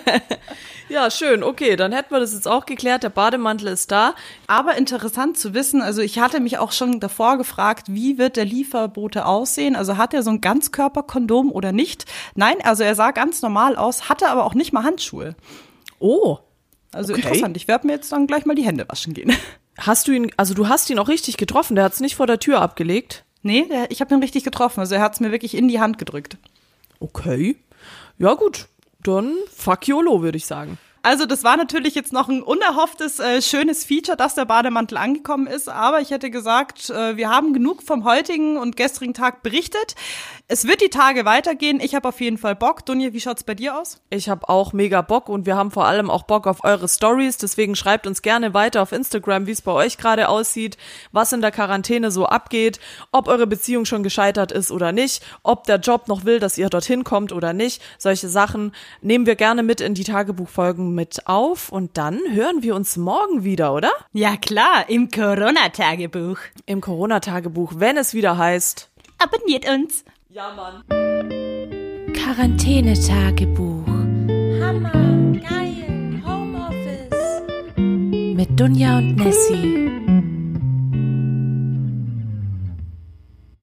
Ja, 0.90 1.08
schön. 1.10 1.44
Okay, 1.44 1.76
dann 1.76 1.92
hätten 1.92 2.10
wir 2.12 2.18
das 2.18 2.34
jetzt 2.34 2.48
auch 2.48 2.66
geklärt. 2.66 3.04
Der 3.04 3.10
Bademantel 3.10 3.68
ist 3.68 3.92
da. 3.92 4.14
Aber 4.48 4.76
interessant 4.76 5.38
zu 5.38 5.54
wissen, 5.54 5.82
also 5.82 6.02
ich 6.02 6.18
hatte 6.18 6.40
mich 6.40 6.58
auch 6.58 6.72
schon 6.72 6.98
davor 6.98 7.38
gefragt, 7.38 7.86
wie 7.88 8.18
wird 8.18 8.36
der 8.36 8.44
Lieferbote 8.44 9.24
aussehen? 9.24 9.76
Also 9.76 9.96
hat 9.96 10.14
er 10.14 10.24
so 10.24 10.30
ein 10.30 10.40
Ganzkörperkondom 10.40 11.52
oder 11.52 11.70
nicht? 11.70 12.06
Nein, 12.34 12.56
also 12.64 12.82
er 12.82 12.96
sah 12.96 13.12
ganz 13.12 13.40
normal 13.40 13.76
aus, 13.76 14.08
hatte 14.08 14.28
aber 14.28 14.44
auch 14.44 14.54
nicht 14.54 14.72
mal 14.72 14.82
Handschuhe. 14.82 15.36
Oh. 16.00 16.38
Also 16.92 17.12
Okay. 17.12 17.22
interessant. 17.22 17.56
Ich 17.56 17.68
werde 17.68 17.86
mir 17.86 17.92
jetzt 17.92 18.10
dann 18.10 18.26
gleich 18.26 18.44
mal 18.44 18.56
die 18.56 18.64
Hände 18.66 18.84
waschen 18.88 19.14
gehen. 19.14 19.32
Hast 19.78 20.08
du 20.08 20.12
ihn, 20.12 20.32
also 20.36 20.52
du 20.54 20.68
hast 20.68 20.90
ihn 20.90 20.98
auch 20.98 21.08
richtig 21.08 21.36
getroffen. 21.38 21.74
Der 21.76 21.84
hat 21.84 21.92
es 21.94 22.00
nicht 22.00 22.16
vor 22.16 22.26
der 22.26 22.38
Tür 22.40 22.60
abgelegt. 22.60 23.24
nee, 23.42 23.64
der, 23.70 23.90
ich 23.90 24.00
habe 24.02 24.12
ihn 24.14 24.20
richtig 24.20 24.42
getroffen. 24.44 24.80
Also 24.80 24.96
er 24.96 25.00
hat 25.00 25.14
es 25.14 25.20
mir 25.20 25.30
wirklich 25.30 25.56
in 25.56 25.68
die 25.68 25.80
Hand 25.80 25.96
gedrückt. 25.98 26.36
Okay. 26.98 27.56
Ja, 28.18 28.34
gut. 28.34 28.66
Dann 29.02 29.34
fuck 29.54 29.88
YOLO, 29.88 30.22
würde 30.22 30.36
ich 30.36 30.46
sagen. 30.46 30.78
Also 31.02 31.24
das 31.24 31.44
war 31.44 31.56
natürlich 31.56 31.94
jetzt 31.94 32.12
noch 32.12 32.28
ein 32.28 32.42
unerhofftes, 32.42 33.20
äh, 33.20 33.40
schönes 33.40 33.86
Feature, 33.86 34.18
dass 34.18 34.34
der 34.34 34.44
Bademantel 34.44 34.98
angekommen 34.98 35.46
ist. 35.46 35.70
Aber 35.70 36.00
ich 36.00 36.10
hätte 36.10 36.30
gesagt, 36.30 36.90
äh, 36.90 37.16
wir 37.16 37.30
haben 37.30 37.54
genug 37.54 37.82
vom 37.82 38.04
heutigen 38.04 38.58
und 38.58 38.76
gestrigen 38.76 39.14
Tag 39.14 39.42
berichtet. 39.42 39.94
Es 40.52 40.66
wird 40.66 40.80
die 40.80 40.90
Tage 40.90 41.24
weitergehen. 41.24 41.78
Ich 41.78 41.94
habe 41.94 42.08
auf 42.08 42.20
jeden 42.20 42.36
Fall 42.36 42.56
Bock. 42.56 42.84
Dunja, 42.84 43.12
wie 43.12 43.20
schaut's 43.20 43.44
bei 43.44 43.54
dir 43.54 43.78
aus? 43.78 44.00
Ich 44.10 44.28
habe 44.28 44.48
auch 44.48 44.72
mega 44.72 45.00
Bock 45.00 45.28
und 45.28 45.46
wir 45.46 45.54
haben 45.54 45.70
vor 45.70 45.84
allem 45.84 46.10
auch 46.10 46.24
Bock 46.24 46.48
auf 46.48 46.64
eure 46.64 46.88
Stories. 46.88 47.36
Deswegen 47.36 47.76
schreibt 47.76 48.04
uns 48.04 48.20
gerne 48.20 48.52
weiter 48.52 48.82
auf 48.82 48.90
Instagram, 48.90 49.46
wie 49.46 49.52
es 49.52 49.62
bei 49.62 49.70
euch 49.70 49.96
gerade 49.96 50.28
aussieht, 50.28 50.76
was 51.12 51.32
in 51.32 51.40
der 51.40 51.52
Quarantäne 51.52 52.10
so 52.10 52.26
abgeht, 52.26 52.80
ob 53.12 53.28
eure 53.28 53.46
Beziehung 53.46 53.84
schon 53.84 54.02
gescheitert 54.02 54.50
ist 54.50 54.72
oder 54.72 54.90
nicht, 54.90 55.22
ob 55.44 55.66
der 55.68 55.76
Job 55.76 56.08
noch 56.08 56.24
will, 56.24 56.40
dass 56.40 56.58
ihr 56.58 56.68
dorthin 56.68 57.04
kommt 57.04 57.30
oder 57.30 57.52
nicht. 57.52 57.80
Solche 57.96 58.28
Sachen 58.28 58.74
nehmen 59.02 59.26
wir 59.26 59.36
gerne 59.36 59.62
mit 59.62 59.80
in 59.80 59.94
die 59.94 60.02
Tagebuchfolgen 60.02 60.96
mit 60.96 61.28
auf 61.28 61.68
und 61.68 61.96
dann 61.96 62.18
hören 62.28 62.64
wir 62.64 62.74
uns 62.74 62.96
morgen 62.96 63.44
wieder, 63.44 63.72
oder? 63.72 63.92
Ja 64.12 64.36
klar, 64.36 64.88
im 64.88 65.12
Corona-Tagebuch. 65.12 66.38
Im 66.66 66.80
Corona-Tagebuch, 66.80 67.74
wenn 67.76 67.96
es 67.96 68.14
wieder 68.14 68.36
heißt. 68.36 68.90
Abonniert 69.18 69.68
uns. 69.68 70.04
Ja, 70.32 70.52
Mann. 70.54 70.84
Quarantänetagebuch. 72.14 73.84
Hammer, 74.60 74.92
geil, 75.40 76.22
Homeoffice. 76.24 77.42
Mit 77.76 78.48
Dunja 78.60 78.98
und 78.98 79.16
Nessie. 79.16 79.90